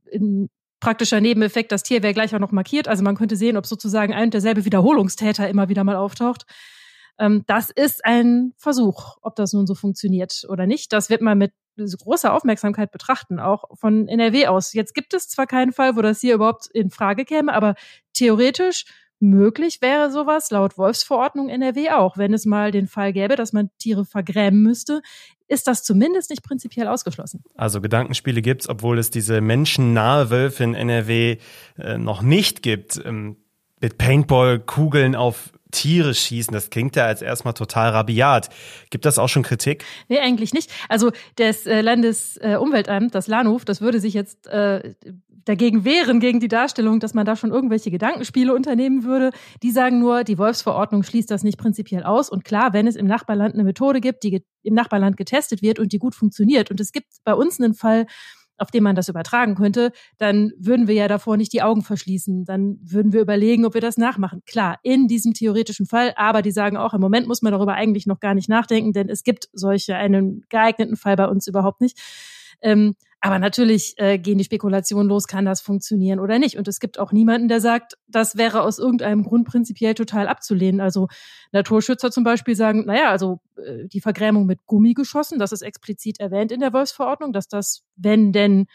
In 0.10 0.50
praktischer 0.80 1.22
Nebeneffekt, 1.22 1.72
das 1.72 1.84
Tier 1.84 2.04
wäre 2.04 2.14
gleich 2.14 2.34
auch 2.36 2.40
noch 2.40 2.52
markiert. 2.52 2.88
Also 2.88 3.04
man 3.04 3.16
könnte 3.16 3.36
sehen, 3.36 3.58
ob 3.58 3.66
sozusagen 3.66 4.14
ein 4.14 4.26
und 4.26 4.34
derselbe 4.34 4.66
Wiederholungstäter 4.66 5.50
immer 5.50 5.70
wieder 5.70 5.84
mal 5.84 5.96
auftaucht. 5.96 6.46
Ähm, 7.20 7.44
das 7.48 7.70
ist 7.70 8.06
ein 8.06 8.54
Versuch, 8.58 9.18
ob 9.22 9.36
das 9.36 9.54
nun 9.54 9.68
so 9.68 9.76
funktioniert 9.76 10.46
oder 10.50 10.68
nicht. 10.68 10.94
Das 10.94 11.10
wird 11.10 11.22
man 11.22 11.38
mit 11.38 11.54
großer 11.78 12.34
Aufmerksamkeit 12.34 12.92
betrachten, 12.92 13.40
auch 13.40 13.66
von 13.74 14.08
NRW 14.08 14.48
aus. 14.48 14.74
Jetzt 14.74 14.94
gibt 14.96 15.14
es 15.14 15.30
zwar 15.30 15.48
keinen 15.48 15.74
Fall, 15.74 15.96
wo 15.96 16.02
das 16.02 16.22
hier 16.22 16.36
überhaupt 16.36 16.68
in 16.68 16.90
Frage 16.90 17.24
käme, 17.24 17.54
aber 17.54 17.76
theoretisch 18.14 18.86
möglich 19.20 19.82
wäre 19.82 20.12
sowas 20.12 20.52
laut 20.52 20.78
Wolfsverordnung 20.78 21.50
NRW 21.50 21.92
auch. 21.92 22.18
Wenn 22.18 22.34
es 22.34 22.46
mal 22.46 22.72
den 22.72 22.88
Fall 22.88 23.14
gäbe, 23.14 23.36
dass 23.36 23.54
man 23.54 23.70
Tiere 23.80 24.06
vergrämen 24.06 24.62
müsste, 24.62 25.02
ist 25.48 25.68
das 25.68 25.84
zumindest 25.84 26.30
nicht 26.30 26.44
prinzipiell 26.44 26.88
ausgeschlossen. 26.88 27.44
Also 27.56 27.82
Gedankenspiele 27.82 28.42
gibt's, 28.42 28.70
obwohl 28.70 29.00
es 29.00 29.10
diese 29.10 29.42
menschennahe 29.42 30.30
Wölfe 30.30 30.64
in 30.64 30.76
NRW 30.76 31.38
äh, 31.78 31.98
noch 31.98 32.22
nicht 32.22 32.62
gibt. 32.62 33.02
Ähm, 33.04 33.38
mit 33.80 33.98
Paintball-Kugeln 33.98 35.16
auf 35.16 35.52
Tiere 35.72 36.14
schießen, 36.14 36.54
das 36.54 36.70
klingt 36.70 36.96
ja 36.96 37.06
als 37.06 37.22
erstmal 37.22 37.54
total 37.54 37.90
rabiat. 37.90 38.50
Gibt 38.90 39.06
das 39.06 39.20
auch 39.20 39.30
schon 39.30 39.44
Kritik? 39.44 39.84
Nee, 40.08 40.20
eigentlich 40.20 40.54
nicht. 40.54 40.72
Also 40.90 41.12
das 41.36 41.66
äh, 41.66 41.82
Landesumweltamt, 41.82 43.14
das 43.14 43.28
LANUF, 43.28 43.66
das 43.66 43.82
würde 43.82 44.00
sich 44.00 44.14
jetzt 44.14 44.48
äh, 44.48 44.94
dagegen 45.48 45.86
wehren, 45.86 46.20
gegen 46.20 46.40
die 46.40 46.48
Darstellung, 46.48 47.00
dass 47.00 47.14
man 47.14 47.26
da 47.26 47.36
schon 47.36 47.52
irgendwelche 47.52 47.90
Gedankenspiele 47.90 48.54
unternehmen 48.54 49.04
würde. 49.04 49.32
Die 49.64 49.72
sagen 49.72 50.00
nur, 50.00 50.24
die 50.24 50.38
Wolfsverordnung 50.38 51.04
schließt 51.04 51.32
das 51.32 51.44
nicht 51.44 51.58
prinzipiell 51.58 52.04
aus. 52.04 52.30
Und 52.30 52.44
klar, 52.44 52.74
wenn 52.74 52.88
es 52.88 52.96
im 52.96 53.08
Nachbarland 53.08 53.54
eine 53.54 53.64
Methode 53.64 54.02
gibt, 54.02 54.24
die 54.24 54.44
im 54.64 54.74
Nachbarland 54.74 55.16
getestet 55.16 55.62
wird 55.62 55.80
und 55.80 55.94
die 55.94 56.00
gut 56.00 56.16
funktioniert, 56.16 56.70
und 56.70 56.80
es 56.80 56.92
gibt 56.92 57.08
bei 57.24 57.34
uns 57.34 57.60
einen 57.60 57.74
Fall, 57.74 58.08
auf 58.58 58.72
den 58.72 58.84
man 58.84 58.96
das 58.96 59.10
übertragen 59.10 59.56
könnte, 59.56 59.92
dann 60.18 60.52
würden 60.58 60.88
wir 60.88 60.96
ja 60.96 61.08
davor 61.08 61.38
nicht 61.38 61.54
die 61.54 61.62
Augen 61.62 61.84
verschließen. 61.84 62.46
Dann 62.46 62.78
würden 62.82 63.14
wir 63.14 63.22
überlegen, 63.22 63.66
ob 63.66 63.74
wir 63.74 63.82
das 63.82 63.98
nachmachen. 63.98 64.42
Klar, 64.46 64.80
in 64.84 65.08
diesem 65.08 65.34
theoretischen 65.34 65.86
Fall, 65.86 66.14
aber 66.16 66.42
die 66.42 66.52
sagen 66.52 66.78
auch, 66.78 66.94
im 66.94 67.02
Moment 67.02 67.28
muss 67.28 67.42
man 67.42 67.52
darüber 67.52 67.74
eigentlich 67.74 68.08
noch 68.08 68.20
gar 68.20 68.34
nicht 68.34 68.50
nachdenken, 68.50 68.94
denn 68.94 69.10
es 69.10 69.24
gibt 69.24 69.50
solche 69.54 69.96
einen 69.96 70.46
geeigneten 70.50 70.96
Fall 70.96 71.16
bei 71.16 71.28
uns 71.28 71.48
überhaupt 71.48 71.82
nicht. 71.82 72.00
Ähm, 72.62 72.96
aber 73.20 73.40
natürlich 73.40 73.96
äh, 73.98 74.20
gehen 74.20 74.38
die 74.38 74.44
Spekulationen 74.44 75.10
los, 75.10 75.28
kann 75.28 75.46
das 75.46 75.62
funktionieren 75.62 76.20
oder 76.20 76.38
nicht. 76.38 76.58
Und 76.58 76.68
es 76.68 76.80
gibt 76.80 77.00
auch 77.00 77.12
niemanden, 77.12 77.48
der 77.48 77.62
sagt, 77.62 77.98
das 78.08 78.38
wäre 78.38 78.62
aus 78.62 78.78
irgendeinem 78.78 79.24
Grund 79.24 79.48
prinzipiell 79.48 79.96
total 79.96 80.28
abzulehnen. 80.28 80.82
Also 80.82 81.08
Naturschützer 81.52 82.12
zum 82.12 82.24
Beispiel 82.24 82.56
sagen, 82.56 82.86
naja, 82.86 83.10
also 83.10 83.40
äh, 83.56 83.88
die 83.88 84.02
Vergrämung 84.02 84.46
mit 84.46 84.66
Gummi 84.68 84.94
geschossen, 84.94 85.40
das 85.40 85.52
ist 85.52 85.64
explizit 85.64 86.20
erwähnt 86.20 86.52
in 86.52 86.60
der 86.60 86.74
Wolfsverordnung, 86.74 87.34
dass 87.34 87.48
das, 87.48 87.84
wenn 87.96 88.34
denn 88.34 88.68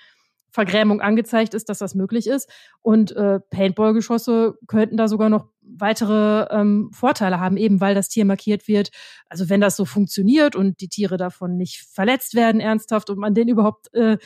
Vergrämung 0.52 1.00
angezeigt 1.00 1.54
ist, 1.54 1.68
dass 1.68 1.78
das 1.78 1.94
möglich 1.94 2.26
ist. 2.26 2.48
Und 2.82 3.12
äh, 3.12 3.40
Paintball-Geschosse 3.40 4.58
könnten 4.66 4.96
da 4.96 5.08
sogar 5.08 5.30
noch 5.30 5.48
weitere 5.62 6.46
ähm, 6.50 6.90
Vorteile 6.92 7.40
haben, 7.40 7.56
eben 7.56 7.80
weil 7.80 7.94
das 7.94 8.08
Tier 8.08 8.24
markiert 8.24 8.68
wird. 8.68 8.90
Also 9.28 9.48
wenn 9.48 9.60
das 9.60 9.76
so 9.76 9.84
funktioniert 9.84 10.54
und 10.54 10.80
die 10.80 10.88
Tiere 10.88 11.16
davon 11.16 11.56
nicht 11.56 11.86
verletzt 11.92 12.34
werden 12.34 12.60
ernsthaft 12.60 13.10
und 13.10 13.18
man 13.18 13.34
denen 13.34 13.48
überhaupt 13.48 13.92
äh, 13.94 14.18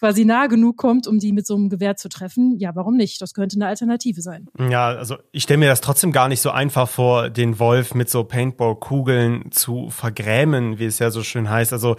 quasi 0.00 0.24
nah 0.24 0.46
genug 0.46 0.78
kommt, 0.78 1.06
um 1.06 1.18
die 1.18 1.30
mit 1.30 1.46
so 1.46 1.54
einem 1.54 1.68
Gewehr 1.68 1.94
zu 1.94 2.08
treffen, 2.08 2.56
ja, 2.58 2.74
warum 2.74 2.96
nicht? 2.96 3.20
Das 3.20 3.34
könnte 3.34 3.56
eine 3.56 3.66
Alternative 3.66 4.22
sein. 4.22 4.46
Ja, 4.58 4.88
also 4.88 5.16
ich 5.30 5.42
stelle 5.42 5.58
mir 5.58 5.68
das 5.68 5.82
trotzdem 5.82 6.10
gar 6.10 6.28
nicht 6.28 6.40
so 6.40 6.50
einfach 6.50 6.88
vor, 6.88 7.28
den 7.28 7.58
Wolf 7.58 7.94
mit 7.94 8.08
so 8.08 8.24
Paintball-Kugeln 8.24 9.52
zu 9.52 9.90
vergrämen, 9.90 10.78
wie 10.78 10.86
es 10.86 10.98
ja 11.00 11.10
so 11.10 11.22
schön 11.22 11.50
heißt. 11.50 11.74
Also 11.74 11.96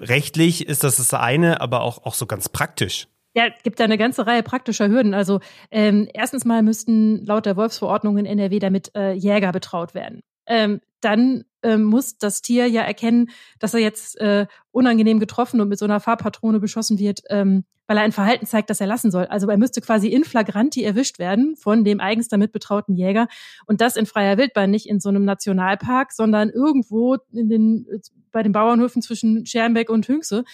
rechtlich 0.00 0.66
ist 0.66 0.84
das 0.84 0.96
das 0.96 1.14
eine, 1.14 1.60
aber 1.60 1.82
auch, 1.82 2.04
auch 2.04 2.14
so 2.14 2.26
ganz 2.26 2.48
praktisch. 2.48 3.06
Ja, 3.34 3.44
gibt 3.62 3.78
da 3.78 3.84
eine 3.84 3.98
ganze 3.98 4.26
Reihe 4.26 4.42
praktischer 4.42 4.88
Hürden. 4.88 5.14
Also 5.14 5.40
ähm, 5.70 6.08
erstens 6.12 6.44
mal 6.44 6.62
müssten 6.62 7.24
laut 7.24 7.46
der 7.46 7.56
Wolfsverordnung 7.56 8.18
in 8.18 8.26
NRW 8.26 8.58
damit 8.58 8.94
äh, 8.96 9.12
Jäger 9.12 9.52
betraut 9.52 9.94
werden. 9.94 10.20
Ähm, 10.46 10.80
dann 11.00 11.44
ähm, 11.62 11.84
muss 11.84 12.18
das 12.18 12.42
Tier 12.42 12.66
ja 12.66 12.82
erkennen, 12.82 13.30
dass 13.60 13.74
er 13.74 13.80
jetzt 13.80 14.20
äh, 14.20 14.46
unangenehm 14.72 15.20
getroffen 15.20 15.60
und 15.60 15.68
mit 15.68 15.78
so 15.78 15.84
einer 15.84 16.00
Farbpatrone 16.00 16.58
beschossen 16.58 16.98
wird, 16.98 17.20
ähm, 17.28 17.64
weil 17.86 17.98
er 17.98 18.02
ein 18.02 18.12
Verhalten 18.12 18.46
zeigt, 18.46 18.68
das 18.68 18.80
er 18.80 18.86
lassen 18.88 19.12
soll. 19.12 19.26
Also 19.26 19.48
er 19.48 19.56
müsste 19.58 19.80
quasi 19.80 20.08
in 20.08 20.24
flagranti 20.24 20.82
erwischt 20.82 21.18
werden 21.18 21.56
von 21.56 21.84
dem 21.84 22.00
eigens 22.00 22.28
damit 22.28 22.50
betrauten 22.50 22.94
Jäger 22.96 23.28
und 23.66 23.80
das 23.80 23.96
in 23.96 24.06
freier 24.06 24.38
Wildbahn, 24.38 24.70
nicht 24.70 24.88
in 24.88 24.98
so 24.98 25.08
einem 25.08 25.24
Nationalpark, 25.24 26.12
sondern 26.12 26.50
irgendwo 26.50 27.16
in 27.32 27.48
den 27.48 27.86
bei 28.32 28.42
den 28.42 28.52
Bauernhöfen 28.52 29.02
zwischen 29.02 29.46
Schermbeck 29.46 29.90
und 29.90 30.06
Hünxe. 30.08 30.44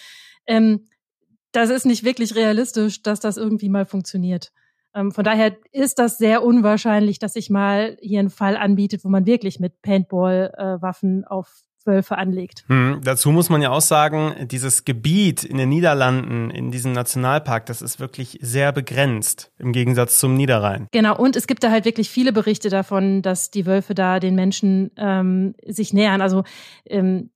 Ähm, 0.45 0.87
das 1.51 1.69
ist 1.69 1.85
nicht 1.85 2.03
wirklich 2.03 2.35
realistisch, 2.35 3.01
dass 3.01 3.19
das 3.19 3.37
irgendwie 3.37 3.69
mal 3.69 3.85
funktioniert. 3.85 4.51
Ähm, 4.93 5.11
von 5.11 5.23
daher 5.23 5.55
ist 5.71 5.99
das 5.99 6.17
sehr 6.17 6.43
unwahrscheinlich, 6.43 7.19
dass 7.19 7.33
sich 7.33 7.49
mal 7.49 7.97
hier 8.01 8.19
ein 8.19 8.29
Fall 8.29 8.57
anbietet, 8.57 9.03
wo 9.03 9.09
man 9.09 9.25
wirklich 9.25 9.59
mit 9.59 9.81
Paintball-Waffen 9.81 11.23
äh, 11.23 11.27
auf 11.27 11.63
Wölfe 11.87 12.17
anlegt. 12.17 12.65
Hm, 12.67 12.99
dazu 13.03 13.31
muss 13.31 13.49
man 13.49 13.61
ja 13.61 13.71
auch 13.71 13.81
sagen, 13.81 14.47
dieses 14.47 14.85
Gebiet 14.85 15.43
in 15.43 15.57
den 15.57 15.69
Niederlanden, 15.69 16.51
in 16.51 16.69
diesem 16.69 16.91
Nationalpark, 16.91 17.65
das 17.65 17.81
ist 17.81 17.99
wirklich 17.99 18.37
sehr 18.41 18.73
begrenzt 18.73 19.51
im 19.57 19.71
Gegensatz 19.71 20.19
zum 20.19 20.35
Niederrhein. 20.35 20.87
Genau, 20.91 21.17
und 21.17 21.35
es 21.35 21.47
gibt 21.47 21.63
da 21.63 21.71
halt 21.71 21.85
wirklich 21.85 22.09
viele 22.09 22.33
Berichte 22.33 22.69
davon, 22.69 23.21
dass 23.21 23.49
die 23.49 23.65
Wölfe 23.65 23.95
da 23.95 24.19
den 24.19 24.35
Menschen 24.35 24.91
ähm, 24.97 25.55
sich 25.65 25.93
nähern. 25.93 26.21
Also 26.21 26.43
ähm, 26.85 27.31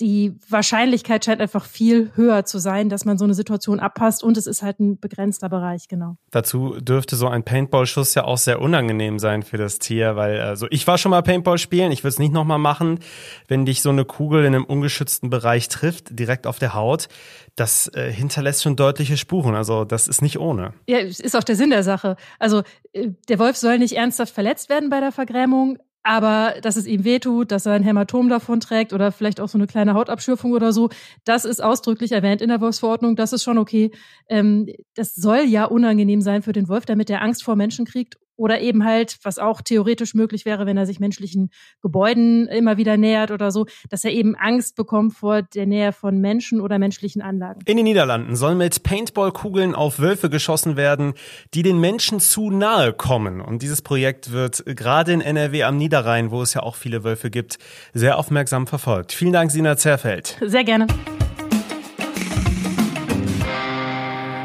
die 0.00 0.34
Wahrscheinlichkeit 0.48 1.24
scheint 1.24 1.40
einfach 1.40 1.64
viel 1.64 2.10
höher 2.14 2.44
zu 2.44 2.58
sein, 2.58 2.88
dass 2.88 3.04
man 3.04 3.18
so 3.18 3.24
eine 3.24 3.34
Situation 3.34 3.80
abpasst 3.80 4.24
und 4.24 4.36
es 4.36 4.46
ist 4.46 4.62
halt 4.62 4.80
ein 4.80 4.98
begrenzter 4.98 5.48
Bereich, 5.48 5.88
genau. 5.88 6.16
Dazu 6.30 6.80
dürfte 6.80 7.16
so 7.16 7.28
ein 7.28 7.44
Paintball-Schuss 7.44 8.14
ja 8.14 8.24
auch 8.24 8.38
sehr 8.38 8.60
unangenehm 8.60 9.18
sein 9.18 9.42
für 9.42 9.58
das 9.58 9.78
Tier, 9.78 10.16
weil 10.16 10.40
also 10.40 10.66
ich 10.70 10.86
war 10.86 10.96
schon 10.96 11.10
mal 11.10 11.22
Paintball 11.22 11.58
spielen, 11.58 11.92
ich 11.92 12.02
würde 12.02 12.10
es 12.10 12.18
nicht 12.18 12.32
nochmal 12.32 12.58
machen, 12.58 13.00
wenn 13.46 13.66
dich 13.66 13.82
so 13.82 13.90
eine 13.90 14.06
Kugel 14.06 14.44
in 14.44 14.54
einem 14.54 14.64
ungeschützten 14.64 15.28
Bereich 15.28 15.68
trifft, 15.68 16.18
direkt 16.18 16.46
auf 16.46 16.58
der 16.58 16.74
Haut, 16.74 17.08
das 17.56 17.88
äh, 17.94 18.10
hinterlässt 18.10 18.62
schon 18.62 18.76
deutliche 18.76 19.18
Spuren, 19.18 19.54
also 19.54 19.84
das 19.84 20.08
ist 20.08 20.22
nicht 20.22 20.38
ohne. 20.38 20.72
Ja, 20.86 20.98
ist 20.98 21.36
auch 21.36 21.44
der 21.44 21.56
Sinn 21.56 21.70
der 21.70 21.82
Sache. 21.82 22.16
Also 22.38 22.62
äh, 22.92 23.08
der 23.28 23.38
Wolf 23.38 23.56
soll 23.56 23.78
nicht 23.78 23.96
ernsthaft 23.96 24.32
verletzt 24.32 24.70
werden 24.70 24.88
bei 24.88 25.00
der 25.00 25.12
Vergrämung, 25.12 25.78
aber 26.02 26.54
dass 26.62 26.76
es 26.76 26.86
ihm 26.86 27.04
wehtut, 27.04 27.50
dass 27.50 27.66
er 27.66 27.72
ein 27.74 27.82
Hämatom 27.82 28.28
davon 28.28 28.60
trägt 28.60 28.92
oder 28.92 29.12
vielleicht 29.12 29.40
auch 29.40 29.48
so 29.48 29.58
eine 29.58 29.66
kleine 29.66 29.94
Hautabschürfung 29.94 30.52
oder 30.52 30.72
so, 30.72 30.88
das 31.24 31.44
ist 31.44 31.62
ausdrücklich 31.62 32.12
erwähnt 32.12 32.40
in 32.40 32.48
der 32.48 32.60
Wolfsverordnung. 32.60 33.16
Das 33.16 33.32
ist 33.32 33.42
schon 33.42 33.58
okay. 33.58 33.90
Ähm, 34.28 34.66
das 34.94 35.14
soll 35.14 35.40
ja 35.40 35.64
unangenehm 35.66 36.22
sein 36.22 36.42
für 36.42 36.52
den 36.52 36.68
Wolf, 36.68 36.86
damit 36.86 37.10
er 37.10 37.22
Angst 37.22 37.44
vor 37.44 37.56
Menschen 37.56 37.84
kriegt 37.84 38.16
oder 38.40 38.60
eben 38.62 38.84
halt, 38.84 39.18
was 39.22 39.38
auch 39.38 39.60
theoretisch 39.60 40.14
möglich 40.14 40.46
wäre, 40.46 40.64
wenn 40.64 40.78
er 40.78 40.86
sich 40.86 40.98
menschlichen 40.98 41.50
Gebäuden 41.82 42.48
immer 42.48 42.78
wieder 42.78 42.96
nähert 42.96 43.30
oder 43.30 43.50
so, 43.50 43.66
dass 43.90 44.02
er 44.02 44.12
eben 44.12 44.34
Angst 44.34 44.76
bekommt 44.76 45.12
vor 45.12 45.42
der 45.42 45.66
Nähe 45.66 45.92
von 45.92 46.18
Menschen 46.18 46.62
oder 46.62 46.78
menschlichen 46.78 47.20
Anlagen. 47.20 47.60
In 47.66 47.76
den 47.76 47.84
Niederlanden 47.84 48.36
soll 48.36 48.54
mit 48.54 48.82
Paintballkugeln 48.82 49.74
auf 49.74 49.98
Wölfe 49.98 50.30
geschossen 50.30 50.78
werden, 50.78 51.12
die 51.52 51.62
den 51.62 51.78
Menschen 51.78 52.18
zu 52.18 52.50
nahe 52.50 52.94
kommen. 52.94 53.42
Und 53.42 53.60
dieses 53.60 53.82
Projekt 53.82 54.32
wird 54.32 54.64
gerade 54.64 55.12
in 55.12 55.20
NRW 55.20 55.64
am 55.64 55.76
Niederrhein, 55.76 56.30
wo 56.30 56.40
es 56.40 56.54
ja 56.54 56.62
auch 56.62 56.76
viele 56.76 57.04
Wölfe 57.04 57.30
gibt, 57.30 57.58
sehr 57.92 58.16
aufmerksam 58.16 58.66
verfolgt. 58.66 59.12
Vielen 59.12 59.34
Dank, 59.34 59.50
Sina 59.50 59.76
Zerfeld. 59.76 60.38
Sehr 60.40 60.64
gerne. 60.64 60.86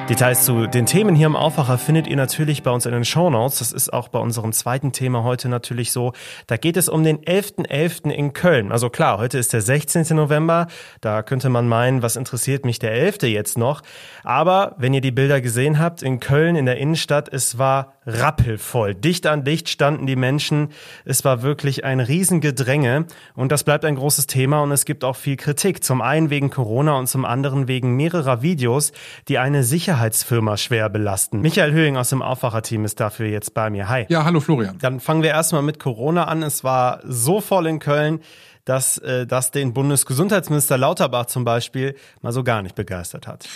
Details 0.09 0.45
zu 0.45 0.67
den 0.67 0.85
Themen 0.85 1.15
hier 1.15 1.25
im 1.25 1.35
Aufwacher 1.35 1.79
findet 1.79 2.05
ihr 2.05 2.15
natürlich 2.15 2.61
bei 2.61 2.69
uns 2.69 2.85
in 2.85 2.91
den 2.91 3.05
Show 3.05 3.31
Notes. 3.31 3.57
Das 3.57 3.71
ist 3.71 3.91
auch 3.91 4.07
bei 4.07 4.19
unserem 4.19 4.53
zweiten 4.53 4.91
Thema 4.91 5.23
heute 5.23 5.49
natürlich 5.49 5.91
so. 5.91 6.13
Da 6.45 6.57
geht 6.57 6.77
es 6.77 6.89
um 6.89 7.03
den 7.03 7.17
11.11. 7.21 7.65
.11. 7.65 8.11
in 8.11 8.33
Köln. 8.33 8.71
Also 8.71 8.91
klar, 8.91 9.17
heute 9.17 9.39
ist 9.39 9.51
der 9.51 9.61
16. 9.61 10.15
November. 10.15 10.67
Da 11.01 11.23
könnte 11.23 11.49
man 11.49 11.67
meinen, 11.67 12.03
was 12.03 12.17
interessiert 12.17 12.65
mich 12.65 12.77
der 12.77 12.91
11. 12.91 13.23
jetzt 13.23 13.57
noch? 13.57 13.81
Aber 14.23 14.75
wenn 14.77 14.93
ihr 14.93 15.01
die 15.01 15.09
Bilder 15.09 15.41
gesehen 15.41 15.79
habt, 15.79 16.03
in 16.03 16.19
Köln, 16.19 16.55
in 16.55 16.67
der 16.67 16.77
Innenstadt, 16.77 17.27
es 17.27 17.57
war 17.57 17.93
rappelvoll. 18.05 18.93
Dicht 18.93 19.25
an 19.25 19.43
dicht 19.43 19.69
standen 19.69 20.05
die 20.05 20.15
Menschen. 20.15 20.69
Es 21.05 21.25
war 21.25 21.41
wirklich 21.41 21.83
ein 21.83 21.99
Riesengedränge. 21.99 23.07
Und 23.33 23.51
das 23.51 23.63
bleibt 23.63 23.83
ein 23.83 23.95
großes 23.95 24.27
Thema 24.27 24.61
und 24.61 24.71
es 24.71 24.85
gibt 24.85 25.03
auch 25.03 25.15
viel 25.15 25.35
Kritik. 25.35 25.83
Zum 25.83 26.03
einen 26.03 26.29
wegen 26.29 26.51
Corona 26.51 26.95
und 26.99 27.07
zum 27.07 27.25
anderen 27.25 27.67
wegen 27.67 27.95
mehrerer 27.95 28.43
Videos, 28.43 28.91
die 29.27 29.39
eine 29.39 29.63
Sicherheit 29.63 29.94
Sicherheitsfirma 29.95 30.57
schwer 30.57 30.89
belasten. 30.89 31.39
Michael 31.41 31.71
Höhing 31.71 31.95
aus 31.95 32.09
dem 32.09 32.21
Aufwacherteam 32.21 32.83
ist 32.83 32.99
dafür 32.99 33.27
jetzt 33.27 33.53
bei 33.53 33.69
mir. 33.69 33.87
Hi. 33.87 34.05
Ja, 34.09 34.25
hallo 34.25 34.41
Florian. 34.41 34.77
Dann 34.79 34.99
fangen 34.99 35.23
wir 35.23 35.29
erstmal 35.29 35.61
mit 35.61 35.79
Corona 35.79 36.25
an. 36.25 36.43
Es 36.43 36.63
war 36.63 36.99
so 37.05 37.39
voll 37.39 37.67
in 37.67 37.79
Köln, 37.79 38.19
dass 38.65 38.97
äh, 38.97 39.25
das 39.25 39.51
den 39.51 39.73
Bundesgesundheitsminister 39.73 40.77
Lauterbach 40.77 41.27
zum 41.27 41.45
Beispiel 41.45 41.95
mal 42.21 42.33
so 42.33 42.43
gar 42.43 42.61
nicht 42.61 42.75
begeistert 42.75 43.25
hat. 43.25 43.47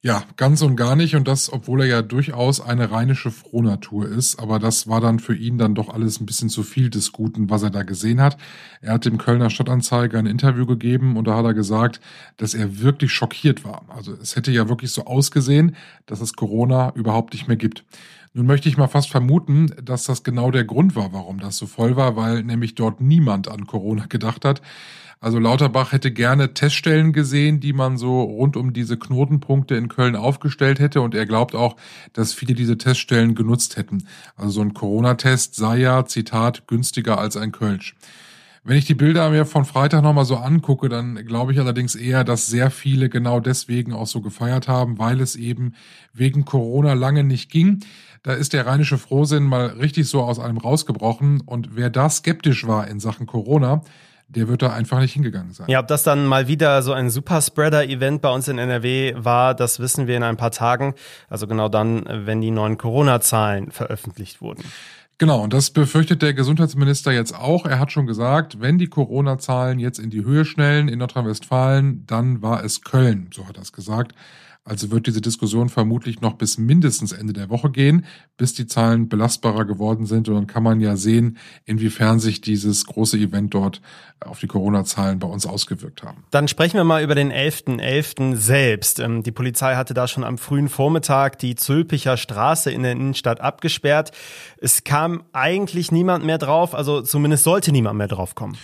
Ja, 0.00 0.22
ganz 0.36 0.62
und 0.62 0.76
gar 0.76 0.94
nicht. 0.94 1.16
Und 1.16 1.26
das, 1.26 1.52
obwohl 1.52 1.80
er 1.80 1.88
ja 1.88 2.02
durchaus 2.02 2.60
eine 2.60 2.92
rheinische 2.92 3.32
Frohnatur 3.32 4.08
ist. 4.08 4.38
Aber 4.38 4.60
das 4.60 4.86
war 4.86 5.00
dann 5.00 5.18
für 5.18 5.34
ihn 5.34 5.58
dann 5.58 5.74
doch 5.74 5.88
alles 5.88 6.20
ein 6.20 6.26
bisschen 6.26 6.48
zu 6.48 6.62
viel 6.62 6.88
des 6.88 7.10
Guten, 7.10 7.50
was 7.50 7.64
er 7.64 7.70
da 7.70 7.82
gesehen 7.82 8.20
hat. 8.20 8.36
Er 8.80 8.92
hat 8.92 9.06
dem 9.06 9.18
Kölner 9.18 9.50
Stadtanzeiger 9.50 10.20
ein 10.20 10.26
Interview 10.26 10.66
gegeben 10.66 11.16
und 11.16 11.26
da 11.26 11.36
hat 11.36 11.44
er 11.46 11.54
gesagt, 11.54 12.00
dass 12.36 12.54
er 12.54 12.80
wirklich 12.80 13.12
schockiert 13.12 13.64
war. 13.64 13.86
Also 13.88 14.14
es 14.22 14.36
hätte 14.36 14.52
ja 14.52 14.68
wirklich 14.68 14.92
so 14.92 15.04
ausgesehen, 15.04 15.74
dass 16.06 16.20
es 16.20 16.34
Corona 16.34 16.92
überhaupt 16.94 17.32
nicht 17.32 17.48
mehr 17.48 17.56
gibt. 17.56 17.84
Nun 18.34 18.46
möchte 18.46 18.68
ich 18.68 18.76
mal 18.76 18.86
fast 18.86 19.10
vermuten, 19.10 19.74
dass 19.82 20.04
das 20.04 20.22
genau 20.22 20.52
der 20.52 20.64
Grund 20.64 20.94
war, 20.94 21.12
warum 21.12 21.40
das 21.40 21.56
so 21.56 21.66
voll 21.66 21.96
war, 21.96 22.14
weil 22.14 22.44
nämlich 22.44 22.76
dort 22.76 23.00
niemand 23.00 23.48
an 23.48 23.66
Corona 23.66 24.06
gedacht 24.06 24.44
hat. 24.44 24.62
Also 25.20 25.40
Lauterbach 25.40 25.90
hätte 25.90 26.12
gerne 26.12 26.54
Teststellen 26.54 27.12
gesehen, 27.12 27.58
die 27.58 27.72
man 27.72 27.96
so 27.96 28.22
rund 28.22 28.56
um 28.56 28.72
diese 28.72 28.96
Knotenpunkte 28.96 29.74
in 29.74 29.87
Köln 29.88 30.16
aufgestellt 30.16 30.78
hätte. 30.78 31.00
Und 31.00 31.14
er 31.14 31.26
glaubt 31.26 31.54
auch, 31.54 31.76
dass 32.12 32.32
viele 32.32 32.54
diese 32.54 32.78
Teststellen 32.78 33.34
genutzt 33.34 33.76
hätten. 33.76 34.06
Also 34.36 34.50
so 34.50 34.60
ein 34.62 34.74
Corona-Test 34.74 35.54
sei 35.54 35.78
ja, 35.78 36.04
Zitat, 36.04 36.66
günstiger 36.66 37.18
als 37.18 37.36
ein 37.36 37.52
Kölsch. 37.52 37.94
Wenn 38.64 38.76
ich 38.76 38.84
die 38.84 38.94
Bilder 38.94 39.30
mir 39.30 39.46
von 39.46 39.64
Freitag 39.64 40.02
nochmal 40.02 40.26
so 40.26 40.36
angucke, 40.36 40.90
dann 40.90 41.24
glaube 41.24 41.52
ich 41.52 41.58
allerdings 41.58 41.94
eher, 41.94 42.22
dass 42.22 42.48
sehr 42.48 42.70
viele 42.70 43.08
genau 43.08 43.40
deswegen 43.40 43.94
auch 43.94 44.06
so 44.06 44.20
gefeiert 44.20 44.68
haben, 44.68 44.98
weil 44.98 45.22
es 45.22 45.36
eben 45.36 45.72
wegen 46.12 46.44
Corona 46.44 46.92
lange 46.92 47.24
nicht 47.24 47.50
ging. 47.50 47.80
Da 48.22 48.34
ist 48.34 48.52
der 48.52 48.66
rheinische 48.66 48.98
Frohsinn 48.98 49.44
mal 49.44 49.68
richtig 49.68 50.08
so 50.08 50.22
aus 50.22 50.38
einem 50.38 50.58
rausgebrochen. 50.58 51.40
Und 51.40 51.76
wer 51.76 51.88
da 51.88 52.10
skeptisch 52.10 52.66
war 52.66 52.88
in 52.88 53.00
Sachen 53.00 53.26
Corona, 53.26 53.80
der 54.28 54.46
wird 54.46 54.62
da 54.62 54.72
einfach 54.72 55.00
nicht 55.00 55.14
hingegangen 55.14 55.52
sein. 55.52 55.68
Ja, 55.68 55.80
ob 55.80 55.88
das 55.88 56.02
dann 56.02 56.26
mal 56.26 56.48
wieder 56.48 56.82
so 56.82 56.92
ein 56.92 57.10
Superspreader-Event 57.10 58.20
bei 58.20 58.30
uns 58.30 58.46
in 58.46 58.58
NRW 58.58 59.14
war, 59.16 59.54
das 59.54 59.80
wissen 59.80 60.06
wir 60.06 60.16
in 60.16 60.22
ein 60.22 60.36
paar 60.36 60.50
Tagen. 60.50 60.94
Also 61.28 61.46
genau 61.46 61.68
dann, 61.68 62.04
wenn 62.06 62.40
die 62.40 62.50
neuen 62.50 62.76
Corona-Zahlen 62.76 63.70
veröffentlicht 63.70 64.40
wurden. 64.40 64.64
Genau, 65.16 65.42
und 65.42 65.52
das 65.52 65.70
befürchtet 65.70 66.22
der 66.22 66.32
Gesundheitsminister 66.32 67.10
jetzt 67.10 67.34
auch. 67.34 67.66
Er 67.66 67.80
hat 67.80 67.90
schon 67.90 68.06
gesagt, 68.06 68.60
wenn 68.60 68.78
die 68.78 68.86
Corona-Zahlen 68.86 69.80
jetzt 69.80 69.98
in 69.98 70.10
die 70.10 70.24
Höhe 70.24 70.44
schnellen 70.44 70.88
in 70.88 71.00
Nordrhein-Westfalen, 71.00 72.06
dann 72.06 72.40
war 72.40 72.62
es 72.62 72.82
Köln, 72.82 73.28
so 73.34 73.48
hat 73.48 73.56
er 73.56 73.62
es 73.62 73.72
gesagt. 73.72 74.14
Also 74.68 74.90
wird 74.90 75.06
diese 75.06 75.22
Diskussion 75.22 75.70
vermutlich 75.70 76.20
noch 76.20 76.34
bis 76.34 76.58
mindestens 76.58 77.12
Ende 77.12 77.32
der 77.32 77.48
Woche 77.48 77.70
gehen, 77.70 78.04
bis 78.36 78.52
die 78.52 78.66
Zahlen 78.66 79.08
belastbarer 79.08 79.64
geworden 79.64 80.04
sind. 80.04 80.28
Und 80.28 80.34
dann 80.34 80.46
kann 80.46 80.62
man 80.62 80.80
ja 80.80 80.96
sehen, 80.96 81.38
inwiefern 81.64 82.20
sich 82.20 82.42
dieses 82.42 82.84
große 82.84 83.16
Event 83.16 83.54
dort 83.54 83.80
auf 84.20 84.40
die 84.40 84.46
Corona-Zahlen 84.46 85.20
bei 85.20 85.26
uns 85.26 85.46
ausgewirkt 85.46 86.02
haben. 86.02 86.24
Dann 86.30 86.48
sprechen 86.48 86.76
wir 86.76 86.84
mal 86.84 87.02
über 87.02 87.14
den 87.14 87.32
11.11. 87.32 87.80
.11. 87.80 88.36
selbst. 88.36 89.00
Ähm, 89.00 89.22
die 89.22 89.32
Polizei 89.32 89.74
hatte 89.74 89.94
da 89.94 90.06
schon 90.06 90.22
am 90.22 90.36
frühen 90.36 90.68
Vormittag 90.68 91.38
die 91.38 91.54
Zülpicher 91.54 92.18
Straße 92.18 92.70
in 92.70 92.82
der 92.82 92.92
Innenstadt 92.92 93.40
abgesperrt. 93.40 94.12
Es 94.60 94.84
kam 94.84 95.22
eigentlich 95.32 95.90
niemand 95.92 96.26
mehr 96.26 96.38
drauf, 96.38 96.74
also 96.74 97.00
zumindest 97.00 97.44
sollte 97.44 97.72
niemand 97.72 97.96
mehr 97.96 98.08
drauf 98.08 98.34
kommen. 98.34 98.58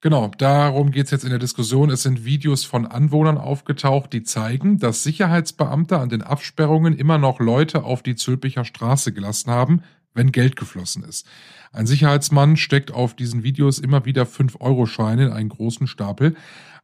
Genau, 0.00 0.30
darum 0.38 0.92
geht's 0.92 1.10
jetzt 1.10 1.24
in 1.24 1.30
der 1.30 1.40
Diskussion. 1.40 1.90
Es 1.90 2.04
sind 2.04 2.24
Videos 2.24 2.64
von 2.64 2.86
Anwohnern 2.86 3.36
aufgetaucht, 3.36 4.12
die 4.12 4.22
zeigen, 4.22 4.78
dass 4.78 5.02
Sicherheitsbeamte 5.02 5.98
an 5.98 6.08
den 6.08 6.22
Absperrungen 6.22 6.96
immer 6.96 7.18
noch 7.18 7.40
Leute 7.40 7.82
auf 7.82 8.04
die 8.04 8.14
Zülpicher 8.14 8.64
Straße 8.64 9.12
gelassen 9.12 9.50
haben, 9.50 9.82
wenn 10.14 10.30
Geld 10.30 10.54
geflossen 10.54 11.02
ist. 11.02 11.26
Ein 11.72 11.88
Sicherheitsmann 11.88 12.56
steckt 12.56 12.92
auf 12.92 13.14
diesen 13.14 13.42
Videos 13.42 13.80
immer 13.80 14.04
wieder 14.04 14.22
5-Euro-Scheine 14.22 15.26
in 15.26 15.32
einen 15.32 15.48
großen 15.48 15.88
Stapel. 15.88 16.36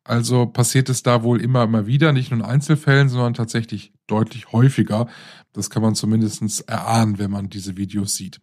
Also 0.04 0.44
passiert 0.44 0.90
es 0.90 1.02
da 1.02 1.22
wohl 1.22 1.40
immer, 1.40 1.64
immer 1.64 1.86
wieder, 1.86 2.12
nicht 2.12 2.30
nur 2.30 2.40
in 2.40 2.46
Einzelfällen, 2.46 3.08
sondern 3.08 3.32
tatsächlich 3.32 3.94
deutlich 4.06 4.52
häufiger. 4.52 5.08
Das 5.54 5.70
kann 5.70 5.82
man 5.82 5.94
zumindest 5.94 6.68
erahnen, 6.68 7.18
wenn 7.18 7.30
man 7.30 7.48
diese 7.48 7.78
Videos 7.78 8.14
sieht. 8.14 8.40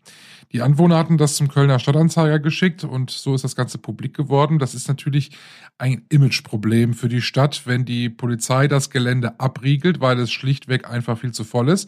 Die 0.54 0.64
Anwohner 0.64 0.98
hatten 0.98 1.20
das 1.20 1.36
zum 1.36 1.50
Kölner 1.50 1.78
Stadtanzeiger 1.78 2.40
geschickt 2.40 2.84
und 2.84 3.12
so 3.12 3.36
ist 3.36 3.44
das 3.44 3.56
Ganze 3.56 3.78
publik 3.78 4.16
geworden. 4.16 4.58
Das 4.58 4.74
ist 4.74 4.88
natürlich 4.88 5.32
ein 5.78 6.04
Imageproblem 6.10 6.96
für 6.96 7.10
die 7.10 7.22
Stadt, 7.22 7.62
wenn 7.66 7.86
die 7.86 8.10
Polizei 8.10 8.68
das 8.68 8.90
Gelände 8.90 9.40
abriegelt, 9.40 10.02
weil 10.02 10.20
es 10.20 10.32
schlichtweg 10.32 10.90
einfach 10.90 11.20
viel 11.20 11.32
zu 11.32 11.44
voll 11.44 11.70
ist 11.70 11.88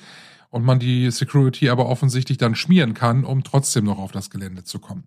und 0.53 0.63
man 0.63 0.77
die 0.77 1.09
Security 1.09 1.69
aber 1.69 1.87
offensichtlich 1.87 2.37
dann 2.37 2.53
schmieren 2.53 2.93
kann, 2.93 3.25
um 3.25 3.43
trotzdem 3.43 3.85
noch 3.85 3.97
auf 3.97 4.11
das 4.11 4.29
Gelände 4.29 4.63
zu 4.63 4.77
kommen. 4.77 5.03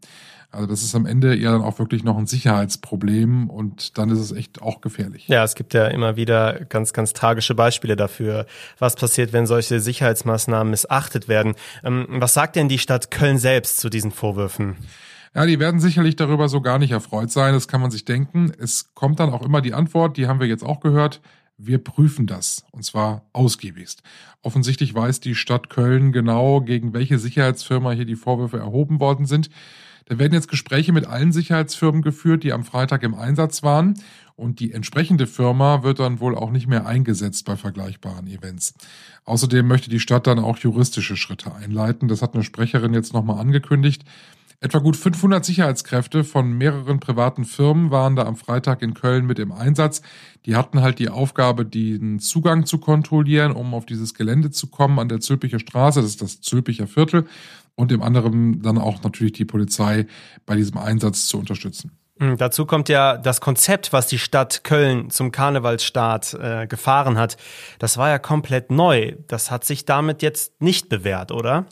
Also 0.51 0.67
das 0.67 0.83
ist 0.83 0.93
am 0.97 1.07
Ende 1.07 1.37
ja 1.37 1.53
dann 1.53 1.63
auch 1.63 1.79
wirklich 1.79 2.03
noch 2.03 2.19
ein 2.19 2.27
Sicherheitsproblem 2.27 3.49
und 3.49 3.97
dann 3.97 4.11
ist 4.11 4.19
es 4.19 4.33
echt 4.33 4.61
auch 4.61 4.81
gefährlich. 4.81 5.29
Ja, 5.29 5.45
es 5.45 5.55
gibt 5.55 5.73
ja 5.73 5.87
immer 5.87 6.17
wieder 6.17 6.65
ganz, 6.69 6.93
ganz 6.93 7.13
tragische 7.13 7.55
Beispiele 7.55 7.95
dafür, 7.95 8.47
was 8.81 8.97
passiert, 8.97 9.33
wenn 9.33 9.47
solche 9.47 9.79
Sicherheitsmaßnahmen 9.79 10.69
missachtet 10.69 11.29
werden. 11.29 11.55
Ähm, 11.85 12.07
was 12.11 12.35
sagt 12.35 12.57
denn 12.57 12.69
die 12.69 12.81
Stadt 12.81 13.13
Köln 13.13 13.39
selbst 13.39 13.79
zu 13.79 13.89
diesen 13.89 14.11
Vorwürfen? 14.11 14.75
Ja, 15.33 15.47
die 15.47 15.61
werden 15.61 15.79
sicherlich 15.79 16.17
darüber 16.17 16.49
so 16.49 16.61
gar 16.61 16.81
nicht 16.81 16.91
erfreut 16.91 17.31
sein, 17.31 17.55
das 17.55 17.69
kann 17.69 17.81
man 17.81 17.93
sich 17.93 18.05
denken. 18.05 18.51
Es 18.59 18.95
kommt 18.95 19.21
dann 19.21 19.31
auch 19.31 19.43
immer 19.43 19.61
die 19.61 19.75
Antwort, 19.75 20.17
die 20.17 20.27
haben 20.27 20.41
wir 20.41 20.49
jetzt 20.49 20.65
auch 20.65 20.81
gehört, 20.81 21.21
wir 21.59 21.79
prüfen 21.79 22.27
das 22.27 22.65
und 22.73 22.85
zwar 22.85 23.27
ausgiebigst. 23.33 24.03
Offensichtlich 24.43 24.95
weiß 24.95 25.21
die 25.21 25.35
Stadt 25.35 25.71
Köln 25.71 26.13
genau, 26.13 26.61
gegen 26.61 26.93
welche 26.93 27.19
Sicherheitsfirma 27.19 27.93
hier 27.93 28.05
die 28.05 28.17
Vorwürfe 28.17 28.59
erhoben 28.59 29.01
worden 29.01 29.27
sind. 29.27 29.51
Da 30.09 30.19
werden 30.21 30.35
jetzt 30.35 30.49
Gespräche 30.49 30.93
mit 30.93 31.07
allen 31.07 31.33
Sicherheitsfirmen 31.33 32.01
geführt, 32.01 32.45
die 32.45 32.53
am 32.53 32.65
Freitag 32.65 33.03
im 33.03 33.15
Einsatz 33.15 33.65
waren. 33.65 34.01
Und 34.37 34.61
die 34.61 34.73
entsprechende 34.73 35.27
Firma 35.27 35.83
wird 35.83 35.99
dann 35.99 36.21
wohl 36.21 36.37
auch 36.37 36.51
nicht 36.51 36.69
mehr 36.69 36.87
eingesetzt 36.87 37.45
bei 37.45 37.57
vergleichbaren 37.57 38.29
Events. 38.29 38.75
Außerdem 39.25 39.67
möchte 39.67 39.91
die 39.91 39.99
Stadt 39.99 40.29
dann 40.29 40.39
auch 40.39 40.59
juristische 40.59 41.17
Schritte 41.17 41.55
einleiten. 41.55 42.07
Das 42.07 42.23
hat 42.23 42.35
eine 42.35 42.45
Sprecherin 42.45 42.95
jetzt 42.95 43.15
nochmal 43.15 43.41
angekündigt. 43.41 44.05
Etwa 44.61 44.79
gut 44.79 44.97
500 44.97 45.45
Sicherheitskräfte 45.45 46.25
von 46.25 46.51
mehreren 46.53 46.99
privaten 46.99 47.45
Firmen 47.45 47.91
waren 47.91 48.17
da 48.17 48.25
am 48.25 48.37
Freitag 48.37 48.81
in 48.81 48.95
Köln 48.95 49.27
mit 49.27 49.39
im 49.39 49.53
Einsatz. 49.53 50.01
Die 50.47 50.57
hatten 50.57 50.81
halt 50.81 50.99
die 50.99 51.11
Aufgabe, 51.11 51.67
den 51.67 52.21
Zugang 52.21 52.65
zu 52.65 52.79
kontrollieren, 52.79 53.53
um 53.53 53.75
auf 53.75 53.85
dieses 53.85 54.15
Gelände 54.15 54.51
zu 54.51 54.69
kommen 54.69 54.99
an 54.99 55.11
der 55.11 55.21
Zülpicher 55.21 55.59
Straße. 55.59 56.01
Das 56.01 56.11
ist 56.11 56.23
das 56.23 56.41
Zülpicher 56.41 56.87
Viertel. 56.87 57.27
Und 57.75 57.93
im 57.93 58.01
anderen 58.01 58.63
dann 58.63 58.79
auch 58.79 59.03
natürlich 59.03 59.35
die 59.35 59.45
Polizei 59.45 60.07
bei 60.47 60.57
diesem 60.57 60.79
Einsatz 60.79 61.27
zu 61.27 61.39
unterstützen. 61.39 61.91
Hm, 62.19 62.39
dazu 62.39 62.65
kommt 62.65 62.89
ja 62.89 63.19
das 63.19 63.43
Konzept, 63.43 63.93
was 63.93 64.07
die 64.07 64.19
Stadt 64.19 64.65
Köln 64.65 65.11
zum 65.11 65.33
Karnevalsstart 65.33 66.33
äh, 66.33 66.67
gefahren 66.67 67.19
hat. 67.19 67.37
Das 67.79 67.99
war 67.99 68.09
ja 68.09 68.19
komplett 68.19 68.71
neu. 68.71 69.17
Das 69.27 69.51
hat 69.51 69.65
sich 69.65 69.85
damit 69.85 70.23
jetzt 70.23 70.63
nicht 70.63 70.89
bewährt, 70.89 71.31
oder? 71.31 71.67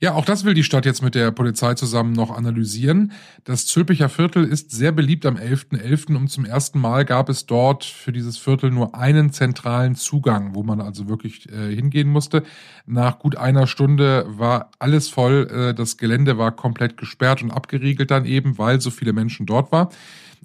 Ja, 0.00 0.14
auch 0.14 0.24
das 0.24 0.44
will 0.44 0.54
die 0.54 0.62
Stadt 0.62 0.86
jetzt 0.86 1.02
mit 1.02 1.16
der 1.16 1.32
Polizei 1.32 1.74
zusammen 1.74 2.12
noch 2.12 2.30
analysieren. 2.30 3.10
Das 3.42 3.66
Zülpicher 3.66 4.08
Viertel 4.08 4.44
ist 4.44 4.70
sehr 4.70 4.92
beliebt 4.92 5.26
am 5.26 5.34
11.11. 5.34 5.80
.11. 5.80 6.16
und 6.16 6.28
zum 6.28 6.44
ersten 6.44 6.78
Mal 6.78 7.04
gab 7.04 7.28
es 7.28 7.46
dort 7.46 7.84
für 7.84 8.12
dieses 8.12 8.38
Viertel 8.38 8.70
nur 8.70 8.94
einen 8.94 9.32
zentralen 9.32 9.96
Zugang, 9.96 10.54
wo 10.54 10.62
man 10.62 10.80
also 10.80 11.08
wirklich 11.08 11.50
äh, 11.50 11.74
hingehen 11.74 12.08
musste. 12.08 12.44
Nach 12.86 13.18
gut 13.18 13.34
einer 13.34 13.66
Stunde 13.66 14.24
war 14.28 14.70
alles 14.78 15.08
voll. 15.08 15.48
Äh, 15.50 15.74
das 15.74 15.96
Gelände 15.96 16.38
war 16.38 16.52
komplett 16.52 16.96
gesperrt 16.96 17.42
und 17.42 17.50
abgeriegelt 17.50 18.12
dann 18.12 18.24
eben, 18.24 18.56
weil 18.56 18.80
so 18.80 18.90
viele 18.90 19.12
Menschen 19.12 19.46
dort 19.46 19.72
war. 19.72 19.90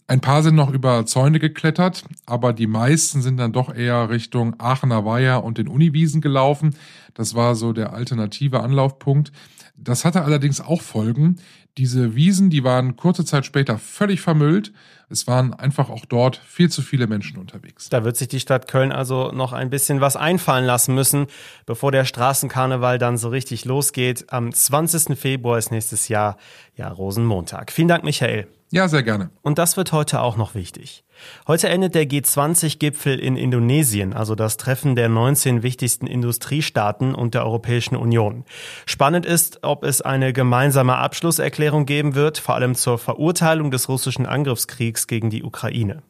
Ein 0.07 0.21
paar 0.21 0.43
sind 0.43 0.55
noch 0.55 0.71
über 0.71 1.05
Zäune 1.05 1.39
geklettert, 1.39 2.03
aber 2.25 2.53
die 2.53 2.67
meisten 2.67 3.21
sind 3.21 3.37
dann 3.37 3.53
doch 3.53 3.73
eher 3.73 4.09
Richtung 4.09 4.59
Aachener 4.59 5.05
Weiher 5.05 5.43
und 5.43 5.57
den 5.57 5.67
Uniwiesen 5.67 6.19
gelaufen. 6.19 6.75
Das 7.13 7.35
war 7.35 7.55
so 7.55 7.71
der 7.73 7.93
alternative 7.93 8.59
Anlaufpunkt. 8.59 9.31
Das 9.75 10.05
hatte 10.05 10.23
allerdings 10.23 10.61
auch 10.61 10.81
Folgen. 10.81 11.37
Diese 11.77 12.15
Wiesen, 12.15 12.51
die 12.51 12.63
waren 12.63 12.95
kurze 12.95 13.25
Zeit 13.25 13.45
später 13.45 13.79
völlig 13.79 14.21
vermüllt. 14.21 14.71
Es 15.09 15.25
waren 15.25 15.53
einfach 15.53 15.89
auch 15.89 16.05
dort 16.05 16.37
viel 16.37 16.69
zu 16.69 16.81
viele 16.81 17.07
Menschen 17.07 17.37
unterwegs. 17.37 17.89
Da 17.89 18.03
wird 18.03 18.15
sich 18.15 18.27
die 18.27 18.39
Stadt 18.39 18.67
Köln 18.67 18.91
also 18.91 19.31
noch 19.31 19.53
ein 19.53 19.71
bisschen 19.71 19.99
was 19.99 20.15
einfallen 20.15 20.65
lassen 20.65 20.93
müssen, 20.93 21.27
bevor 21.65 21.91
der 21.91 22.05
Straßenkarneval 22.05 22.99
dann 22.99 23.17
so 23.17 23.29
richtig 23.29 23.65
losgeht. 23.65 24.25
Am 24.31 24.53
20. 24.53 25.17
Februar 25.17 25.57
ist 25.57 25.71
nächstes 25.71 26.07
Jahr 26.09 26.37
ja 26.75 26.89
Rosenmontag. 26.89 27.71
Vielen 27.71 27.87
Dank, 27.87 28.03
Michael. 28.03 28.47
Ja, 28.73 28.87
sehr 28.87 29.03
gerne. 29.03 29.29
Und 29.43 29.59
das 29.59 29.77
wird 29.77 29.91
heute 29.91 30.19
auch 30.19 30.35
noch 30.35 30.55
wichtig. 30.55 31.03
Heute 31.45 31.69
endet 31.69 31.93
der 31.93 32.05
G20-Gipfel 32.05 33.19
in 33.19 33.37
Indonesien, 33.37 34.13
also 34.13 34.33
das 34.33 34.57
Treffen 34.57 34.95
der 34.95 35.09
19 35.09 35.61
wichtigsten 35.61 36.07
Industriestaaten 36.07 37.13
und 37.13 37.35
der 37.35 37.45
Europäischen 37.45 37.95
Union. 37.95 38.45
Spannend 38.87 39.27
ist, 39.27 39.59
ob 39.61 39.83
es 39.83 40.01
eine 40.01 40.33
gemeinsame 40.33 40.97
Abschlusserklärung 40.97 41.85
geben 41.85 42.15
wird, 42.15 42.39
vor 42.39 42.55
allem 42.55 42.73
zur 42.73 42.97
Verurteilung 42.97 43.69
des 43.69 43.89
russischen 43.89 44.25
Angriffskriegs 44.25 45.05
gegen 45.05 45.29
die 45.29 45.43
Ukraine. 45.43 46.01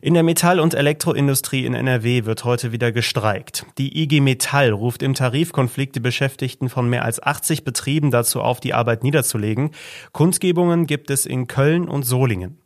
In 0.00 0.14
der 0.14 0.22
Metall- 0.22 0.60
und 0.60 0.74
Elektroindustrie 0.74 1.64
in 1.64 1.74
NRW 1.74 2.24
wird 2.24 2.44
heute 2.44 2.72
wieder 2.72 2.92
gestreikt. 2.92 3.66
Die 3.78 4.02
IG 4.02 4.20
Metall 4.20 4.70
ruft 4.70 5.02
im 5.02 5.14
Tarifkonflikt 5.14 5.96
die 5.96 6.00
Beschäftigten 6.00 6.68
von 6.68 6.88
mehr 6.88 7.04
als 7.04 7.22
80 7.22 7.64
Betrieben 7.64 8.10
dazu 8.10 8.40
auf, 8.42 8.60
die 8.60 8.74
Arbeit 8.74 9.02
niederzulegen. 9.02 9.70
Kundgebungen 10.12 10.86
gibt 10.86 11.10
es 11.10 11.26
in 11.26 11.46
Köln 11.46 11.88
und 11.88 12.02
Solingen. 12.04 12.65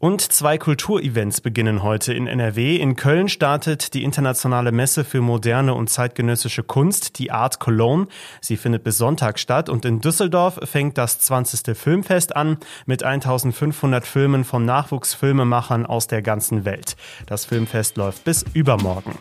Und 0.00 0.22
zwei 0.22 0.56
Kulturevents 0.56 1.42
beginnen 1.42 1.82
heute 1.82 2.14
in 2.14 2.26
NRW. 2.26 2.76
In 2.76 2.96
Köln 2.96 3.28
startet 3.28 3.92
die 3.92 4.02
internationale 4.02 4.72
Messe 4.72 5.04
für 5.04 5.20
moderne 5.20 5.74
und 5.74 5.90
zeitgenössische 5.90 6.62
Kunst, 6.62 7.18
die 7.18 7.30
Art 7.30 7.60
Cologne. 7.60 8.06
Sie 8.40 8.56
findet 8.56 8.82
bis 8.82 8.96
Sonntag 8.96 9.38
statt. 9.38 9.68
Und 9.68 9.84
in 9.84 10.00
Düsseldorf 10.00 10.58
fängt 10.64 10.96
das 10.96 11.18
20. 11.18 11.76
Filmfest 11.76 12.34
an 12.34 12.56
mit 12.86 13.02
1500 13.02 14.06
Filmen 14.06 14.44
von 14.44 14.64
Nachwuchsfilmemachern 14.64 15.84
aus 15.84 16.06
der 16.06 16.22
ganzen 16.22 16.64
Welt. 16.64 16.96
Das 17.26 17.44
Filmfest 17.44 17.98
läuft 17.98 18.24
bis 18.24 18.42
übermorgen. 18.54 19.18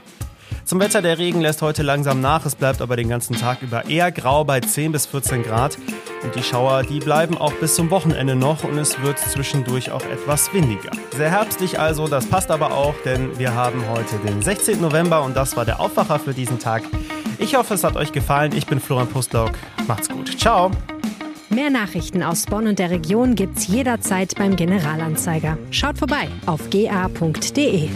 Zum 0.69 0.79
Wetter, 0.79 1.01
der 1.01 1.17
Regen 1.17 1.41
lässt 1.41 1.63
heute 1.63 1.81
langsam 1.81 2.21
nach, 2.21 2.45
es 2.45 2.53
bleibt 2.53 2.79
aber 2.79 2.95
den 2.95 3.09
ganzen 3.09 3.35
Tag 3.35 3.63
über 3.63 3.89
eher 3.89 4.11
grau 4.11 4.43
bei 4.43 4.59
10 4.59 4.91
bis 4.91 5.07
14 5.07 5.41
Grad. 5.41 5.79
Und 6.21 6.35
die 6.35 6.43
Schauer, 6.43 6.83
die 6.83 6.99
bleiben 6.99 7.39
auch 7.39 7.53
bis 7.53 7.73
zum 7.73 7.89
Wochenende 7.89 8.35
noch 8.35 8.63
und 8.63 8.77
es 8.77 9.01
wird 9.01 9.17
zwischendurch 9.17 9.89
auch 9.89 10.03
etwas 10.03 10.53
windiger. 10.53 10.91
Sehr 11.17 11.31
herbstlich 11.31 11.79
also, 11.79 12.07
das 12.07 12.27
passt 12.27 12.51
aber 12.51 12.71
auch, 12.71 12.93
denn 13.03 13.39
wir 13.39 13.55
haben 13.55 13.81
heute 13.89 14.19
den 14.19 14.43
16. 14.43 14.79
November 14.79 15.23
und 15.23 15.35
das 15.35 15.57
war 15.57 15.65
der 15.65 15.79
Aufwacher 15.79 16.19
für 16.19 16.35
diesen 16.35 16.59
Tag. 16.59 16.83
Ich 17.39 17.55
hoffe, 17.55 17.73
es 17.73 17.83
hat 17.83 17.95
euch 17.95 18.11
gefallen. 18.11 18.51
Ich 18.55 18.67
bin 18.67 18.79
Florian 18.79 19.07
Pustlock. 19.07 19.53
Macht's 19.87 20.07
gut. 20.07 20.39
Ciao. 20.39 20.69
Mehr 21.49 21.71
Nachrichten 21.71 22.21
aus 22.21 22.45
Bonn 22.45 22.67
und 22.67 22.77
der 22.77 22.91
Region 22.91 23.33
gibt's 23.33 23.65
jederzeit 23.65 24.35
beim 24.35 24.55
Generalanzeiger. 24.55 25.57
Schaut 25.71 25.97
vorbei 25.97 26.27
auf 26.45 26.69
ga.de. 26.69 27.89